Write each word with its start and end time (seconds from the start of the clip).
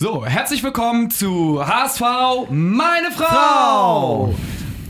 So, 0.00 0.24
herzlich 0.24 0.62
willkommen 0.62 1.10
zu 1.10 1.66
HSV 1.66 2.02
Meine 2.50 3.10
Frau! 3.10 4.32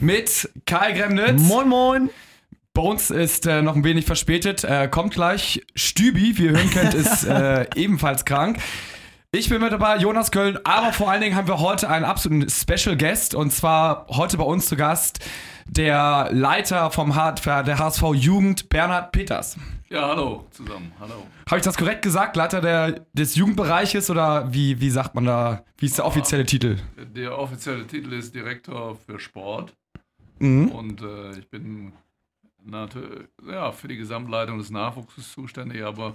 Mit 0.02 0.50
Kai 0.66 0.92
Gremnitz. 0.92 1.40
Moin, 1.40 1.66
moin. 1.66 2.10
Uns 2.76 3.10
ist 3.10 3.46
äh, 3.46 3.62
noch 3.62 3.74
ein 3.74 3.84
wenig 3.84 4.04
verspätet. 4.04 4.64
Äh, 4.64 4.86
kommt 4.88 5.14
gleich 5.14 5.64
Stübi, 5.74 6.36
wie 6.36 6.44
ihr 6.44 6.50
hören 6.50 6.70
könnt, 6.70 6.92
ist 6.92 7.24
äh, 7.26 7.64
ebenfalls 7.74 8.26
krank. 8.26 8.58
Ich 9.30 9.50
bin 9.50 9.60
mit 9.60 9.70
dabei, 9.70 9.98
Jonas 9.98 10.30
Köln, 10.30 10.58
aber 10.64 10.90
vor 10.94 11.10
allen 11.10 11.20
Dingen 11.20 11.36
haben 11.36 11.48
wir 11.48 11.60
heute 11.60 11.90
einen 11.90 12.06
absoluten 12.06 12.48
Special 12.48 12.96
Guest 12.96 13.34
und 13.34 13.52
zwar 13.52 14.06
heute 14.08 14.38
bei 14.38 14.44
uns 14.44 14.68
zu 14.68 14.74
Gast 14.74 15.22
der 15.66 16.30
Leiter 16.32 16.90
vom 16.90 17.14
H 17.14 17.32
der 17.32 17.78
HSV 17.78 18.14
Jugend, 18.14 18.70
Bernhard 18.70 19.12
Peters. 19.12 19.58
Ja, 19.90 20.08
hallo 20.08 20.46
zusammen. 20.50 20.92
Hallo. 20.98 21.26
Habe 21.46 21.58
ich 21.58 21.62
das 21.62 21.76
korrekt 21.76 22.00
gesagt? 22.00 22.36
Leiter 22.36 22.62
der, 22.62 23.06
des 23.12 23.34
Jugendbereiches 23.34 24.08
oder 24.08 24.50
wie, 24.50 24.80
wie 24.80 24.88
sagt 24.88 25.14
man 25.14 25.26
da? 25.26 25.62
Wie 25.76 25.84
ist 25.84 25.98
der 25.98 26.06
offizielle 26.06 26.46
Titel? 26.46 26.78
Der 26.96 27.38
offizielle 27.38 27.86
Titel 27.86 28.14
ist 28.14 28.34
Direktor 28.34 28.96
für 28.96 29.20
Sport. 29.20 29.74
Mhm. 30.38 30.68
Und 30.70 31.02
äh, 31.02 31.38
ich 31.38 31.50
bin 31.50 31.92
natürlich 32.64 33.28
ja, 33.46 33.72
für 33.72 33.88
die 33.88 33.98
Gesamtleitung 33.98 34.56
des 34.56 34.70
Nachwuchses 34.70 35.30
zuständig, 35.32 35.84
aber, 35.84 36.14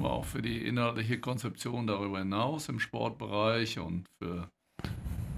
aber 0.00 0.12
auch 0.12 0.24
für 0.24 0.42
die 0.42 0.66
inhaltliche 0.66 1.18
Konzeption 1.20 1.86
darüber 1.86 2.18
hinaus 2.18 2.68
im 2.68 2.80
Sportbereich 2.80 3.78
und 3.78 4.06
für 4.18 4.50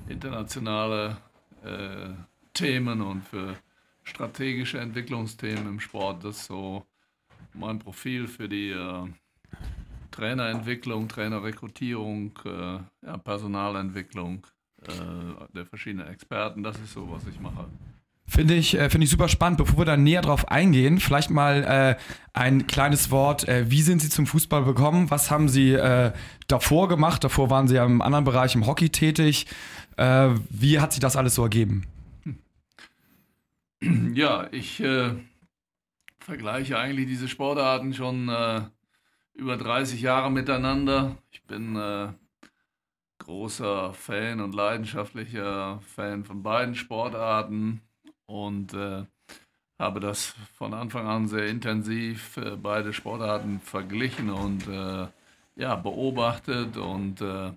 internationale 0.08 1.16
äh, 1.64 2.10
Themen 2.52 3.00
und 3.00 3.22
für 3.22 3.56
strategische 4.02 4.78
Entwicklungsthemen 4.78 5.66
im 5.66 5.80
Sport. 5.80 6.24
Das 6.24 6.36
ist 6.36 6.46
so 6.46 6.84
mein 7.54 7.78
Profil 7.78 8.28
für 8.28 8.48
die 8.48 8.70
äh, 8.70 9.06
Trainerentwicklung, 10.10 11.08
Trainerrekrutierung, 11.08 12.32
äh, 12.44 12.78
ja, 13.06 13.16
Personalentwicklung 13.22 14.46
äh, 14.82 15.46
der 15.54 15.66
verschiedenen 15.66 16.08
Experten. 16.08 16.62
Das 16.62 16.78
ist 16.80 16.92
so, 16.92 17.10
was 17.10 17.26
ich 17.26 17.38
mache. 17.40 17.66
Finde 18.30 18.54
ich, 18.54 18.78
äh, 18.78 18.88
find 18.88 19.02
ich 19.02 19.10
super 19.10 19.28
spannend. 19.28 19.58
Bevor 19.58 19.78
wir 19.78 19.84
da 19.84 19.96
näher 19.96 20.22
drauf 20.22 20.46
eingehen, 20.46 21.00
vielleicht 21.00 21.30
mal 21.30 21.64
äh, 21.64 22.00
ein 22.32 22.68
kleines 22.68 23.10
Wort. 23.10 23.48
Äh, 23.48 23.68
wie 23.72 23.82
sind 23.82 24.00
Sie 24.00 24.08
zum 24.08 24.24
Fußball 24.24 24.62
gekommen? 24.62 25.10
Was 25.10 25.32
haben 25.32 25.48
Sie 25.48 25.72
äh, 25.72 26.12
davor 26.46 26.86
gemacht? 26.86 27.24
Davor 27.24 27.50
waren 27.50 27.66
Sie 27.66 27.74
ja 27.74 27.84
im 27.84 28.00
anderen 28.00 28.24
Bereich 28.24 28.54
im 28.54 28.68
Hockey 28.68 28.88
tätig. 28.88 29.46
Äh, 29.96 30.28
wie 30.48 30.78
hat 30.78 30.92
sich 30.92 31.00
das 31.00 31.16
alles 31.16 31.34
so 31.34 31.42
ergeben? 31.42 31.88
Ja, 33.80 34.46
ich 34.52 34.80
äh, 34.80 35.10
vergleiche 36.20 36.78
eigentlich 36.78 37.08
diese 37.08 37.26
Sportarten 37.26 37.94
schon 37.94 38.30
über 39.34 39.56
30 39.56 40.02
Jahre 40.02 40.30
miteinander. 40.30 41.16
Ich 41.32 41.42
bin 41.44 41.76
großer 43.18 43.94
Fan 43.94 44.40
und 44.40 44.54
leidenschaftlicher 44.54 45.80
Fan 45.80 46.24
von 46.24 46.42
beiden 46.42 46.74
Sportarten 46.74 47.80
und 48.30 48.72
äh, 48.74 49.04
habe 49.78 50.00
das 50.00 50.34
von 50.54 50.74
Anfang 50.74 51.06
an 51.06 51.26
sehr 51.26 51.48
intensiv 51.48 52.36
äh, 52.36 52.56
beide 52.56 52.92
Sportarten 52.92 53.60
verglichen 53.60 54.30
und 54.30 54.68
äh, 54.68 55.08
ja, 55.56 55.76
beobachtet. 55.76 56.76
Und 56.76 57.20
äh, 57.20 57.52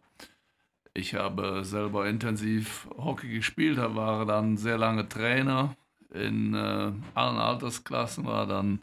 ich 0.94 1.16
habe 1.16 1.64
selber 1.64 2.08
intensiv 2.08 2.88
Hockey 2.98 3.30
gespielt, 3.30 3.78
war 3.78 4.26
dann 4.26 4.58
sehr 4.58 4.78
lange 4.78 5.08
Trainer 5.08 5.76
in 6.12 6.54
äh, 6.54 6.92
allen 7.14 7.38
Altersklassen, 7.38 8.26
war 8.26 8.48
dann 8.48 8.82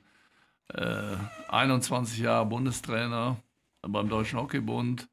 21 1.49 2.21
äh, 2.21 2.25
Jahre 2.25 2.47
Bundestrainer 2.47 3.37
beim 3.83 4.09
Deutschen 4.09 4.39
Hockeybund, 4.39 5.09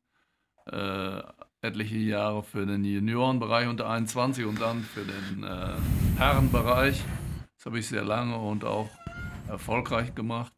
etliche 1.68 1.98
Jahre 1.98 2.44
für 2.44 2.66
den 2.66 2.84
Juniorenbereich 2.84 3.68
unter 3.68 3.90
21 3.90 4.46
und 4.46 4.62
dann 4.62 4.84
für 4.84 5.04
den 5.04 5.44
äh, 5.44 5.76
Herrenbereich. 6.18 7.04
Das 7.56 7.66
habe 7.66 7.80
ich 7.80 7.88
sehr 7.88 8.04
lange 8.04 8.38
und 8.38 8.64
auch 8.64 8.90
erfolgreich 9.48 10.16
gemacht. 10.16 10.54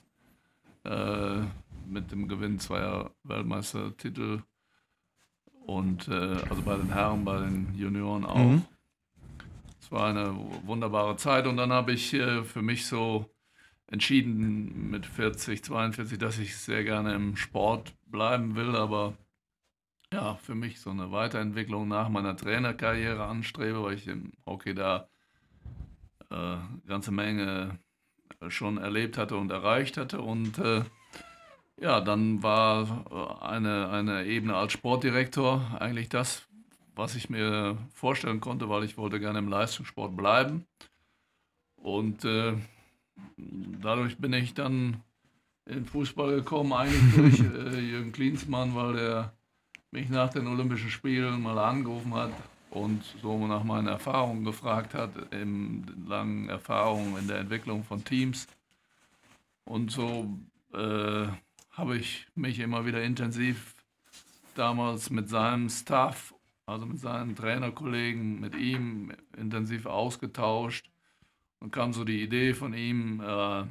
Äh, 0.86 1.42
mit 1.88 2.12
dem 2.12 2.28
Gewinn 2.28 2.60
zweier 2.60 3.12
Weltmeistertitel 3.24 4.44
und 5.66 6.08
äh, 6.08 6.38
also 6.50 6.62
bei 6.64 6.78
den 6.78 6.94
Herren, 6.94 7.26
bei 7.26 7.40
den 7.40 7.74
Junioren 7.76 8.26
auch. 8.26 8.38
Mhm. 8.38 8.64
Es 9.82 9.92
war 9.92 10.08
eine 10.08 10.36
wunderbare 10.66 11.16
Zeit 11.18 11.48
und 11.48 11.58
dann 11.58 11.72
habe 11.72 11.94
ich 11.94 12.14
äh, 12.14 12.44
für 12.44 12.62
mich 12.62 12.86
so 12.86 13.26
entschieden 13.88 14.90
mit 14.92 15.06
40, 15.06 15.64
42, 15.64 16.20
dass 16.20 16.38
ich 16.38 16.56
sehr 16.56 16.84
gerne 16.84 17.14
im 17.16 17.36
Sport 17.36 17.96
bleiben 18.06 18.56
will, 18.56 18.76
aber 18.76 19.16
ja, 20.12 20.36
für 20.36 20.56
mich 20.56 20.80
so 20.80 20.90
eine 20.90 21.12
Weiterentwicklung 21.12 21.88
nach 21.88 22.10
meiner 22.10 22.36
Trainerkarriere 22.36 23.26
anstrebe, 23.26 23.84
weil 23.84 23.96
ich 23.96 24.08
im 24.08 24.34
Hockey 24.46 24.74
da 24.74 25.08
äh, 26.32 26.58
ganze 26.88 27.12
Menge 27.12 27.80
schon 28.48 28.78
erlebt 28.78 29.18
hatte 29.18 29.36
und 29.38 29.52
erreicht 29.52 29.98
hatte. 29.98 30.22
Und 30.22 30.58
äh, 30.58 30.84
ja, 31.80 32.02
dann 32.02 32.42
war 32.42 33.42
eine, 33.42 33.90
eine 33.90 34.26
Ebene 34.26 34.56
als 34.56 34.74
Sportdirektor 34.74 35.78
eigentlich 35.80 36.10
das, 36.10 36.48
was 36.96 37.16
ich 37.16 37.30
mir 37.30 37.78
vorstellen 37.94 38.42
konnte, 38.42 38.70
weil 38.70 38.84
ich 38.84 38.98
wollte 38.98 39.20
gerne 39.20 39.40
im 39.40 39.50
Leistungssport 39.50 40.16
bleiben. 40.18 40.66
Und 41.76 42.26
äh, 42.26 42.56
dadurch 43.38 44.18
bin 44.18 44.34
ich 44.34 44.54
dann 44.54 45.04
in 45.66 45.86
Fußball 45.86 46.36
gekommen, 46.36 46.74
eigentlich 46.74 47.16
durch 47.16 47.40
äh, 47.40 47.80
Jürgen 47.80 48.12
Klinsmann, 48.12 48.76
weil 48.76 48.94
der 48.94 49.39
mich 49.92 50.10
nach 50.10 50.30
den 50.30 50.48
Olympischen 50.48 50.90
Spielen 50.90 51.42
mal 51.42 51.58
angerufen 51.58 52.14
hat 52.14 52.32
und 52.70 53.04
so 53.22 53.48
nach 53.48 53.64
meinen 53.64 53.88
Erfahrungen 53.88 54.44
gefragt 54.44 54.94
hat, 54.94 55.12
in 55.34 56.06
langen 56.08 56.50
Erfahrungen 56.50 57.18
in 57.18 57.28
der 57.28 57.40
Entwicklung 57.40 57.84
von 57.84 58.04
Teams. 58.04 58.48
Und 59.66 59.92
so 59.92 60.38
äh, 60.74 61.28
habe 61.72 61.98
ich 61.98 62.28
mich 62.36 62.60
immer 62.60 62.86
wieder 62.86 63.02
intensiv 63.02 63.76
damals 64.56 65.10
mit 65.10 65.30
seinem 65.30 65.70
Staff, 65.70 66.36
also 66.66 66.86
mit 66.86 67.00
seinen 67.00 67.36
Trainerkollegen, 67.36 68.40
mit 68.40 68.56
ihm 68.56 69.12
intensiv 69.38 69.86
ausgetauscht. 69.86 70.90
Und 71.60 71.72
kam 71.72 71.92
so 71.92 72.06
die 72.06 72.24
Idee 72.24 72.54
von 72.54 72.74
ihm, 72.74 73.20
äh, 73.20 73.66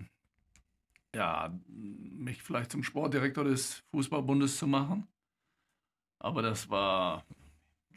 ja, 1.14 1.58
mich 1.68 2.42
vielleicht 2.42 2.70
zum 2.72 2.82
Sportdirektor 2.82 3.44
des 3.44 3.82
Fußballbundes 3.90 4.58
zu 4.58 4.66
machen. 4.66 5.06
Aber 6.18 6.42
das 6.42 6.68
war 6.68 7.24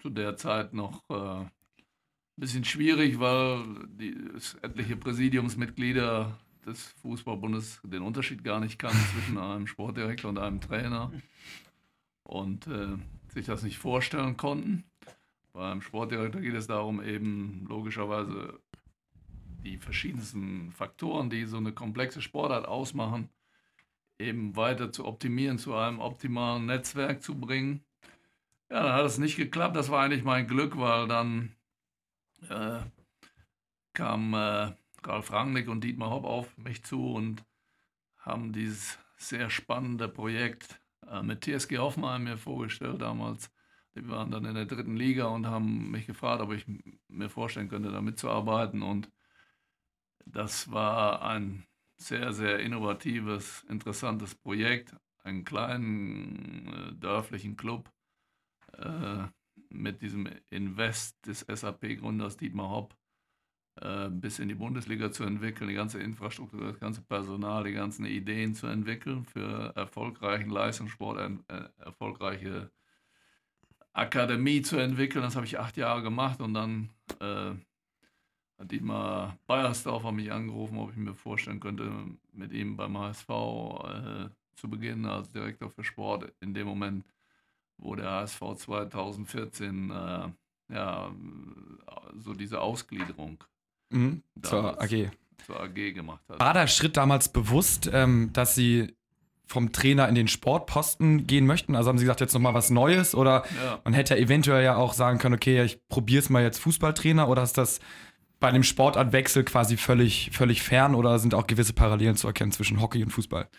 zu 0.01 0.09
der 0.09 0.35
Zeit 0.35 0.73
noch 0.73 1.03
äh, 1.09 1.41
ein 1.41 1.49
bisschen 2.35 2.63
schwierig, 2.63 3.19
weil 3.19 3.63
die 3.87 4.15
etliche 4.61 4.95
Präsidiumsmitglieder 4.95 6.37
des 6.65 6.87
Fußballbundes 7.01 7.81
den 7.83 8.01
Unterschied 8.01 8.43
gar 8.43 8.59
nicht 8.59 8.79
kannten 8.79 9.03
zwischen 9.13 9.37
einem 9.39 9.67
Sportdirektor 9.67 10.29
und 10.29 10.37
einem 10.37 10.61
Trainer 10.61 11.11
und 12.23 12.67
äh, 12.67 12.97
sich 13.29 13.45
das 13.45 13.63
nicht 13.63 13.77
vorstellen 13.77 14.38
konnten. 14.38 14.83
Beim 15.53 15.81
Sportdirektor 15.81 16.41
geht 16.41 16.55
es 16.55 16.67
darum, 16.67 17.03
eben 17.03 17.65
logischerweise 17.67 18.59
die 19.63 19.77
verschiedensten 19.77 20.71
Faktoren, 20.71 21.29
die 21.29 21.45
so 21.45 21.57
eine 21.57 21.73
komplexe 21.73 22.21
Sportart 22.21 22.67
ausmachen, 22.67 23.29
eben 24.17 24.55
weiter 24.55 24.91
zu 24.91 25.05
optimieren, 25.05 25.57
zu 25.57 25.75
einem 25.75 25.99
optimalen 25.99 26.65
Netzwerk 26.65 27.21
zu 27.21 27.35
bringen 27.39 27.83
ja, 28.71 28.83
dann 28.83 28.93
hat 28.93 29.05
es 29.05 29.17
nicht 29.17 29.35
geklappt. 29.35 29.75
Das 29.75 29.89
war 29.89 30.01
eigentlich 30.01 30.23
mein 30.23 30.47
Glück, 30.47 30.77
weil 30.77 31.07
dann 31.07 31.55
äh, 32.49 32.79
kam 33.93 34.33
äh, 34.33 34.71
Ralf 35.03 35.31
Rangnick 35.31 35.67
und 35.67 35.83
Dietmar 35.83 36.09
Hopp 36.09 36.23
auf 36.23 36.57
mich 36.57 36.83
zu 36.83 37.13
und 37.13 37.43
haben 38.17 38.53
dieses 38.53 38.97
sehr 39.17 39.49
spannende 39.49 40.07
Projekt 40.07 40.79
äh, 41.05 41.21
mit 41.21 41.43
TSG 41.43 41.79
Hoffenheim 41.79 42.23
mir 42.23 42.37
vorgestellt 42.37 43.01
damals. 43.01 43.51
Die 43.93 44.07
waren 44.07 44.31
dann 44.31 44.45
in 44.45 44.55
der 44.55 44.65
dritten 44.65 44.95
Liga 44.95 45.25
und 45.25 45.47
haben 45.47 45.91
mich 45.91 46.07
gefragt, 46.07 46.41
ob 46.41 46.53
ich 46.53 46.65
mir 47.09 47.29
vorstellen 47.29 47.67
könnte, 47.67 47.91
da 47.91 48.00
mitzuarbeiten. 48.00 48.83
Und 48.83 49.12
das 50.25 50.71
war 50.71 51.24
ein 51.24 51.65
sehr, 51.97 52.31
sehr 52.31 52.59
innovatives, 52.59 53.65
interessantes 53.67 54.33
Projekt. 54.33 54.95
Einen 55.24 55.44
kleinen 55.44 56.67
äh, 56.74 56.94
dörflichen 56.95 57.57
Club 57.57 57.91
äh, 58.77 59.27
mit 59.69 60.01
diesem 60.01 60.27
Invest 60.50 61.25
des 61.25 61.41
SAP-Gründers 61.41 62.38
Dietmar 62.38 62.69
Hopp 62.69 62.95
äh, 63.81 64.09
bis 64.09 64.39
in 64.39 64.50
die 64.50 64.56
Bundesliga 64.56 65.12
zu 65.12 65.23
entwickeln, 65.23 65.69
die 65.69 65.75
ganze 65.75 66.00
Infrastruktur, 66.00 66.62
das 66.68 66.79
ganze 66.79 67.01
Personal, 67.01 67.63
die 67.63 67.73
ganzen 67.73 68.06
Ideen 68.06 68.53
zu 68.53 68.68
entwickeln 68.68 69.25
für 69.25 69.73
erfolgreichen 69.75 70.50
Leistungssport, 70.50 71.19
äh, 71.47 71.69
erfolgreiche 71.77 72.69
Akademie 73.94 74.62
zu 74.62 74.77
entwickeln. 74.77 75.24
Das 75.24 75.35
habe 75.35 75.45
ich 75.45 75.59
acht 75.59 75.77
Jahre 75.77 76.01
gemacht 76.01 76.41
und 76.41 76.53
dann 76.53 76.89
äh, 77.19 77.51
hat 78.57 78.71
Dietmar 78.71 79.38
Beiersdorfer 79.47 80.12
mich 80.12 80.31
angerufen, 80.31 80.77
ob 80.77 80.91
ich 80.91 80.97
mir 80.97 81.15
vorstellen 81.15 81.59
könnte, 81.59 81.91
mit 82.33 82.51
ihm 82.51 82.77
beim 82.77 82.97
HSV 82.97 83.29
äh, 83.29 84.29
zu 84.56 84.69
beginnen 84.69 85.06
als 85.06 85.31
Direktor 85.31 85.69
für 85.69 85.83
Sport. 85.83 86.31
In 86.41 86.53
dem 86.53 86.67
Moment 86.67 87.06
wo 87.81 87.95
der 87.95 88.10
HSV 88.10 88.39
2014 88.57 89.89
äh, 89.92 90.74
ja, 90.74 91.12
so 92.18 92.33
diese 92.33 92.62
Ausgliederung 92.62 93.44
mhm, 93.89 94.24
zur 94.42 94.81
AG. 94.81 95.12
zur 95.45 95.60
AG 95.60 95.74
gemacht 95.94 96.22
hat. 96.30 96.39
War 96.39 96.54
der 96.54 96.68
Schritt 96.68 96.95
damals 96.95 97.30
bewusst, 97.30 97.89
ähm, 97.92 98.30
dass 98.31 98.56
Sie 98.56 98.95
vom 99.45 99.74
Trainer 99.74 100.07
in 100.07 100.16
den 100.16 100.30
Sportposten 100.30 101.28
gehen 101.28 101.45
möchten? 101.45 101.75
Also 101.75 101.89
haben 101.89 101.98
Sie 101.98 102.06
gesagt, 102.06 102.22
jetzt 102.22 102.33
nochmal 102.33 102.54
was 102.54 102.69
Neues? 102.69 103.13
Oder 103.16 103.44
Ja. 103.62 103.81
man 103.84 103.94
hätte 103.94 104.16
ja 104.16 104.22
eventuell 104.22 104.63
ja 104.63 104.77
auch 104.77 104.94
sagen 104.94 105.19
können, 105.19 105.36
okay, 105.36 105.62
ich 105.63 105.86
probiere 105.89 106.22
es 106.24 106.30
mal 106.30 106.42
jetzt 106.42 106.60
Fußballtrainer 106.60 107.27
oder 107.27 107.44
ist 107.44 107.57
das 107.57 107.81
bei 108.39 108.48
einem 108.48 108.63
Sportartwechsel 108.63 109.44
quasi 109.44 109.75
völlig, 109.75 110.31
völlig 110.31 110.63
fern 110.63 110.95
oder 110.95 111.19
sind 111.19 111.36
auch 111.36 111.48
gewisse 111.48 111.74
Parallelen 111.74 112.16
zu 112.16 112.27
erkennen 112.27 112.54
zwischen 112.54 112.80
Hockey 112.81 113.04
und 113.04 113.10
Fußball? 113.12 113.50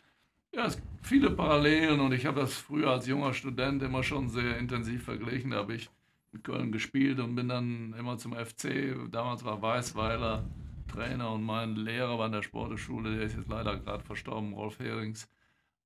Ja, 0.55 0.67
es 0.67 0.77
gibt 0.77 0.89
viele 1.03 1.31
Parallelen 1.31 2.01
und 2.01 2.13
ich 2.13 2.27
habe 2.27 2.41
das 2.41 2.55
früher 2.55 2.91
als 2.91 3.07
junger 3.07 3.33
Student 3.33 3.83
immer 3.83 4.03
schon 4.03 4.29
sehr 4.29 4.59
intensiv 4.59 5.05
verglichen. 5.05 5.53
Da 5.53 5.59
habe 5.59 5.75
ich 5.75 5.89
in 6.33 6.43
Köln 6.43 6.73
gespielt 6.73 7.21
und 7.21 7.35
bin 7.35 7.49
dann 7.49 7.95
immer 7.99 8.19
zum 8.19 8.35
FC. 8.35 8.95
Damals 9.11 9.45
war 9.45 9.63
Weißweiler 9.63 10.45
Trainer 10.89 11.33
und 11.33 11.43
mein 11.43 11.77
Lehrer 11.77 12.19
war 12.19 12.27
in 12.27 12.33
der 12.33 12.43
Sportschule, 12.43 13.17
der 13.17 13.27
ist 13.27 13.37
jetzt 13.37 13.49
leider 13.49 13.79
gerade 13.79 14.05
verstorben, 14.05 14.53
Rolf 14.53 14.79
Herings, 14.79 15.27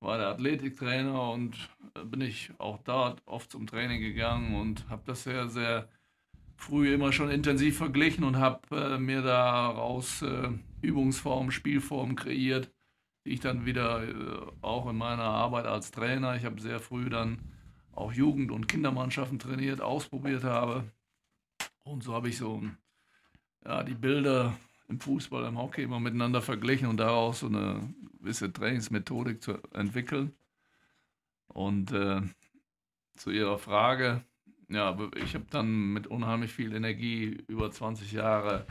war 0.00 0.18
der 0.18 0.28
Athletiktrainer 0.28 1.30
und 1.30 1.54
äh, 1.94 2.04
bin 2.04 2.20
ich 2.20 2.50
auch 2.58 2.78
dort 2.78 3.22
oft 3.24 3.52
zum 3.52 3.68
Training 3.68 4.00
gegangen 4.00 4.56
und 4.56 4.88
habe 4.88 5.02
das 5.06 5.22
sehr, 5.22 5.48
sehr 5.48 5.88
früh 6.56 6.92
immer 6.92 7.12
schon 7.12 7.30
intensiv 7.30 7.76
verglichen 7.78 8.24
und 8.24 8.38
habe 8.38 8.60
äh, 8.76 8.98
mir 8.98 9.22
daraus 9.22 10.22
äh, 10.22 10.48
Übungsformen, 10.82 11.52
Spielformen 11.52 12.16
kreiert 12.16 12.70
ich 13.26 13.40
dann 13.40 13.66
wieder 13.66 14.06
äh, 14.06 14.46
auch 14.62 14.88
in 14.88 14.96
meiner 14.96 15.24
Arbeit 15.24 15.66
als 15.66 15.90
Trainer, 15.90 16.36
ich 16.36 16.44
habe 16.44 16.60
sehr 16.60 16.80
früh 16.80 17.10
dann 17.10 17.38
auch 17.92 18.12
Jugend- 18.12 18.50
und 18.50 18.68
Kindermannschaften 18.68 19.38
trainiert, 19.38 19.80
ausprobiert 19.80 20.44
habe. 20.44 20.84
Und 21.84 22.02
so 22.02 22.14
habe 22.14 22.28
ich 22.28 22.36
so 22.36 22.62
ja, 23.64 23.82
die 23.82 23.94
Bilder 23.94 24.56
im 24.88 25.00
Fußball, 25.00 25.44
im 25.44 25.58
Hockey 25.58 25.82
immer 25.82 25.98
miteinander 25.98 26.42
verglichen 26.42 26.88
und 26.88 26.98
daraus 26.98 27.40
so 27.40 27.46
eine 27.46 27.92
gewisse 28.20 28.52
Trainingsmethodik 28.52 29.42
zu 29.42 29.58
entwickeln. 29.72 30.32
Und 31.48 31.92
äh, 31.92 32.22
zu 33.16 33.30
Ihrer 33.30 33.58
Frage, 33.58 34.24
ja, 34.68 34.96
ich 35.16 35.34
habe 35.34 35.46
dann 35.50 35.92
mit 35.92 36.06
unheimlich 36.06 36.52
viel 36.52 36.74
Energie 36.74 37.38
über 37.48 37.70
20 37.70 38.12
Jahre 38.12 38.66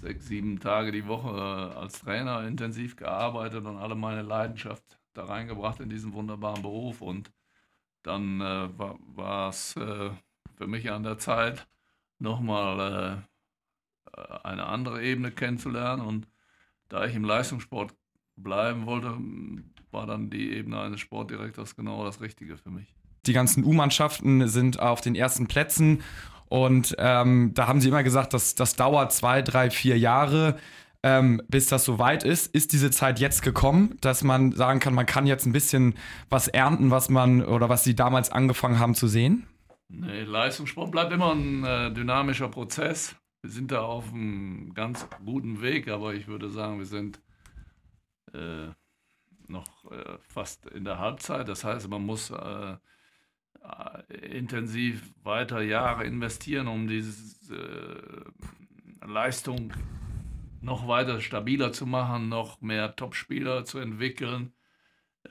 sechs, 0.00 0.26
sieben 0.26 0.60
Tage 0.60 0.92
die 0.92 1.06
Woche 1.06 1.30
äh, 1.30 1.78
als 1.78 2.00
Trainer 2.00 2.46
intensiv 2.46 2.96
gearbeitet 2.96 3.64
und 3.64 3.76
alle 3.76 3.94
meine 3.94 4.22
Leidenschaft 4.22 4.98
da 5.14 5.24
reingebracht 5.24 5.80
in 5.80 5.88
diesen 5.88 6.12
wunderbaren 6.12 6.62
Beruf. 6.62 7.00
Und 7.00 7.32
dann 8.02 8.40
äh, 8.40 8.68
war 8.78 9.48
es 9.48 9.76
äh, 9.76 10.10
für 10.56 10.66
mich 10.66 10.90
an 10.90 11.02
der 11.02 11.18
Zeit, 11.18 11.66
nochmal 12.18 13.24
äh, 14.16 14.20
eine 14.44 14.66
andere 14.66 15.02
Ebene 15.02 15.30
kennenzulernen. 15.30 16.02
Und 16.02 16.28
da 16.88 17.04
ich 17.04 17.14
im 17.14 17.24
Leistungssport 17.24 17.94
bleiben 18.36 18.86
wollte, 18.86 19.18
war 19.90 20.06
dann 20.06 20.30
die 20.30 20.52
Ebene 20.52 20.80
eines 20.80 21.00
Sportdirektors 21.00 21.74
genau 21.74 22.04
das 22.04 22.20
Richtige 22.20 22.56
für 22.56 22.70
mich. 22.70 22.94
Die 23.26 23.32
ganzen 23.32 23.64
U-Mannschaften 23.64 24.46
sind 24.48 24.78
auf 24.78 25.00
den 25.00 25.14
ersten 25.14 25.48
Plätzen 25.48 26.02
und 26.48 26.94
ähm, 26.98 27.52
da 27.54 27.66
haben 27.66 27.80
sie 27.80 27.88
immer 27.88 28.02
gesagt, 28.02 28.34
dass 28.34 28.54
das 28.54 28.76
dauert 28.76 29.12
zwei, 29.12 29.42
drei, 29.42 29.70
vier 29.70 29.98
Jahre, 29.98 30.56
ähm, 31.02 31.42
bis 31.48 31.66
das 31.66 31.84
soweit 31.84 32.24
ist. 32.24 32.54
Ist 32.54 32.72
diese 32.72 32.90
Zeit 32.90 33.20
jetzt 33.20 33.42
gekommen, 33.42 33.96
dass 34.00 34.22
man 34.22 34.52
sagen 34.52 34.80
kann, 34.80 34.94
man 34.94 35.06
kann 35.06 35.26
jetzt 35.26 35.46
ein 35.46 35.52
bisschen 35.52 35.94
was 36.30 36.48
ernten, 36.48 36.90
was 36.90 37.08
man 37.08 37.44
oder 37.44 37.68
was 37.68 37.84
sie 37.84 37.94
damals 37.94 38.30
angefangen 38.30 38.78
haben 38.78 38.94
zu 38.94 39.08
sehen? 39.08 39.46
Nee, 39.88 40.22
Leistungssport 40.22 40.90
bleibt 40.90 41.12
immer 41.12 41.32
ein 41.32 41.64
äh, 41.64 41.92
dynamischer 41.92 42.48
Prozess. 42.48 43.14
Wir 43.42 43.50
sind 43.50 43.70
da 43.70 43.82
auf 43.82 44.12
einem 44.12 44.74
ganz 44.74 45.06
guten 45.24 45.62
Weg, 45.62 45.88
aber 45.88 46.14
ich 46.14 46.26
würde 46.26 46.50
sagen, 46.50 46.78
wir 46.78 46.86
sind 46.86 47.20
äh, 48.32 48.68
noch 49.46 49.90
äh, 49.92 50.18
fast 50.28 50.66
in 50.66 50.84
der 50.84 50.98
Halbzeit. 50.98 51.48
Das 51.48 51.62
heißt, 51.62 51.88
man 51.88 52.04
muss 52.04 52.30
äh, 52.30 52.76
intensiv 54.08 55.02
weiter 55.22 55.60
Jahre 55.62 56.04
investieren, 56.04 56.68
um 56.68 56.88
diese 56.88 57.54
äh, 57.54 59.06
Leistung 59.06 59.72
noch 60.60 60.88
weiter 60.88 61.20
stabiler 61.20 61.72
zu 61.72 61.86
machen, 61.86 62.28
noch 62.28 62.60
mehr 62.60 62.96
Top-Spieler 62.96 63.64
zu 63.64 63.78
entwickeln, 63.78 64.52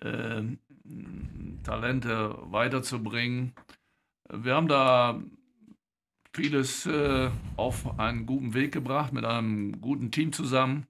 äh, 0.02 0.44
Talente 1.64 2.38
weiterzubringen. 2.52 3.54
Wir 4.30 4.56
haben 4.56 4.68
da 4.68 5.22
vieles 6.34 6.86
äh, 6.86 7.30
auf 7.56 7.98
einen 8.00 8.26
guten 8.26 8.54
Weg 8.54 8.74
gebracht 8.74 9.14
mit 9.14 9.26
einem 9.26 9.80
guten 9.82 10.12
Team 10.12 10.34
zusammen. 10.34 10.88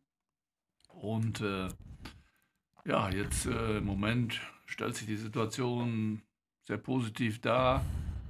Und 0.88 1.42
äh, 1.42 1.68
ja, 2.86 3.10
jetzt 3.10 3.46
äh, 3.46 3.78
im 3.78 3.86
Moment 3.86 4.42
stellt 4.66 4.96
sich 4.96 5.08
die 5.08 5.18
Situation 5.18 6.22
sehr 6.66 6.78
positiv 6.78 7.40
dar. 7.40 7.86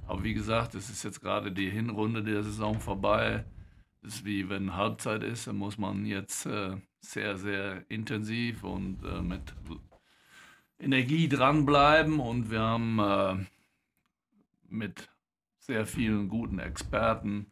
Aber 0.06 0.22
wie 0.22 0.34
gesagt, 0.34 0.74
es 0.74 0.88
ist 0.88 1.02
jetzt 1.02 1.20
gerade 1.20 1.50
die 1.50 1.70
Hinrunde 1.70 2.22
der 2.22 2.42
Saison 2.44 2.78
vorbei. 2.78 3.44
Das 4.02 4.16
ist 4.16 4.24
wie 4.24 4.48
wenn 4.48 4.76
Halbzeit 4.76 5.24
ist, 5.24 5.48
dann 5.48 5.56
muss 5.56 5.78
man 5.78 6.06
jetzt 6.06 6.46
äh, 6.46 6.76
sehr, 7.00 7.36
sehr 7.38 7.84
intensiv 7.90 8.62
und 8.62 9.02
äh, 9.04 9.20
mit 9.20 9.54
Energie 10.78 11.28
dranbleiben. 11.28 12.20
Und 12.20 12.50
wir 12.50 12.60
haben 12.60 12.98
äh, 13.00 13.44
mit 14.68 15.08
sehr 15.58 15.86
vielen 15.86 16.28
guten 16.28 16.60
Experten 16.60 17.50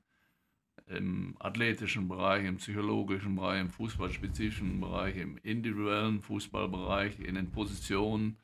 im 0.87 1.35
athletischen 1.41 2.09
Bereich, 2.09 2.45
im 2.45 2.59
psychologischen 2.59 3.35
Bereich, 3.35 3.63
im 3.63 3.71
fußballspezifischen 3.71 4.81
Bereich, 4.81 5.17
im 5.17 5.39
individuellen 5.39 6.21
Fußballbereich, 6.21 7.21
in 7.21 7.37
den 7.37 7.51
Positionen 7.51 8.37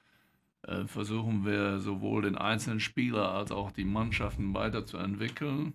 äh, 0.62 0.87
versuchen 0.87 1.45
wir 1.45 1.79
sowohl 1.79 2.23
den 2.23 2.37
einzelnen 2.37 2.81
Spieler 2.81 3.33
als 3.33 3.53
auch 3.53 3.73
die 3.73 3.85
Mannschaften 3.85 4.55
weiterzuentwickeln. 4.55 5.75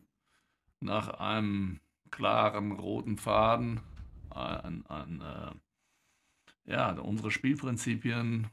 Nach 0.80 1.10
einem 1.20 1.80
klaren 2.12 2.72
roten 2.72 3.18
Faden 3.18 3.82
an, 4.30 4.86
an 4.88 5.22
äh, 5.22 6.72
ja, 6.72 6.92
unsere 6.94 7.32
Spielprinzipien 7.32 8.48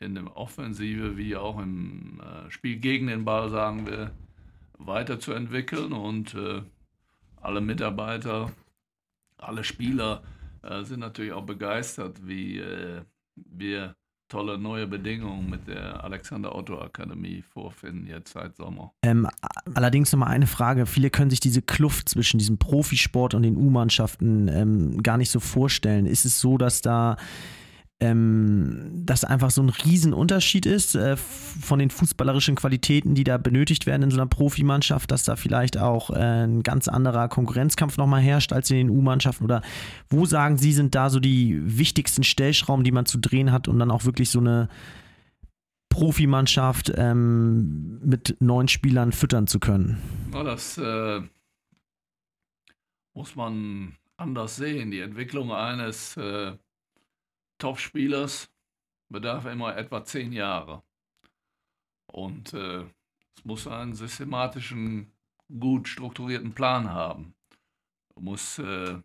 in 0.00 0.14
der 0.14 0.36
Offensive 0.36 1.16
wie 1.16 1.36
auch 1.36 1.60
im 1.60 2.20
äh, 2.20 2.50
Spiel 2.50 2.78
gegen 2.78 3.08
den 3.08 3.24
Ball, 3.24 3.50
sagen 3.50 3.86
wir, 3.86 4.12
weiterzuentwickeln 4.78 5.92
und 5.92 6.34
äh, 6.34 6.62
alle 7.36 7.60
Mitarbeiter, 7.60 8.52
alle 9.36 9.64
Spieler 9.64 10.22
äh, 10.62 10.82
sind 10.84 11.00
natürlich 11.00 11.32
auch 11.32 11.46
begeistert, 11.46 12.26
wie 12.26 12.58
äh, 12.58 13.02
wir 13.34 13.96
tolle 14.28 14.58
neue 14.58 14.86
Bedingungen 14.86 15.48
mit 15.48 15.66
der 15.68 16.04
Alexander 16.04 16.54
Otto 16.54 16.80
Akademie 16.80 17.42
vorfinden, 17.42 18.06
jetzt 18.06 18.32
seit 18.32 18.56
Sommer. 18.56 18.92
Ähm, 19.02 19.28
allerdings 19.74 20.12
nochmal 20.12 20.30
eine 20.30 20.46
Frage. 20.46 20.86
Viele 20.86 21.10
können 21.10 21.30
sich 21.30 21.40
diese 21.40 21.62
Kluft 21.62 22.08
zwischen 22.08 22.38
diesem 22.38 22.58
Profisport 22.58 23.34
und 23.34 23.42
den 23.42 23.56
U-Mannschaften 23.56 24.48
ähm, 24.48 25.02
gar 25.02 25.16
nicht 25.16 25.30
so 25.30 25.40
vorstellen. 25.40 26.06
Ist 26.06 26.24
es 26.24 26.40
so, 26.40 26.58
dass 26.58 26.82
da 26.82 27.16
ähm, 28.00 29.02
dass 29.04 29.24
einfach 29.24 29.50
so 29.50 29.60
ein 29.60 29.70
Riesenunterschied 29.70 30.66
ist 30.66 30.94
äh, 30.94 31.16
von 31.16 31.80
den 31.80 31.90
fußballerischen 31.90 32.54
Qualitäten, 32.54 33.14
die 33.14 33.24
da 33.24 33.38
benötigt 33.38 33.86
werden 33.86 34.04
in 34.04 34.10
so 34.10 34.18
einer 34.18 34.26
Profimannschaft, 34.26 35.10
dass 35.10 35.24
da 35.24 35.34
vielleicht 35.34 35.78
auch 35.78 36.10
äh, 36.10 36.44
ein 36.44 36.62
ganz 36.62 36.86
anderer 36.86 37.28
Konkurrenzkampf 37.28 37.96
nochmal 37.96 38.20
herrscht 38.20 38.52
als 38.52 38.70
in 38.70 38.76
den 38.76 38.90
U-Mannschaften? 38.90 39.44
Oder 39.44 39.62
wo 40.08 40.26
sagen 40.26 40.58
Sie, 40.58 40.72
sind 40.72 40.94
da 40.94 41.10
so 41.10 41.18
die 41.18 41.60
wichtigsten 41.78 42.22
Stellschrauben, 42.22 42.84
die 42.84 42.92
man 42.92 43.04
zu 43.04 43.18
drehen 43.18 43.50
hat, 43.50 43.66
um 43.66 43.78
dann 43.78 43.90
auch 43.90 44.04
wirklich 44.04 44.30
so 44.30 44.38
eine 44.38 44.68
Profimannschaft 45.88 46.92
ähm, 46.96 47.98
mit 48.04 48.36
neun 48.38 48.68
Spielern 48.68 49.10
füttern 49.10 49.48
zu 49.48 49.58
können? 49.58 49.98
Na, 50.30 50.44
das 50.44 50.78
äh, 50.78 51.20
muss 53.12 53.34
man 53.34 53.96
anders 54.16 54.54
sehen. 54.54 54.92
Die 54.92 55.00
Entwicklung 55.00 55.50
eines 55.52 56.16
äh, 56.16 56.52
Top-Spielers 57.58 58.50
bedarf 59.08 59.46
immer 59.46 59.76
etwa 59.76 60.04
zehn 60.04 60.32
Jahre. 60.32 60.82
Und 62.06 62.54
äh, 62.54 62.84
es 63.36 63.44
muss 63.44 63.66
einen 63.66 63.94
systematischen, 63.94 65.12
gut 65.58 65.88
strukturierten 65.88 66.52
Plan 66.52 66.90
haben. 66.90 67.34
Du 68.14 68.22
musst 68.22 68.58
äh, 68.58 68.98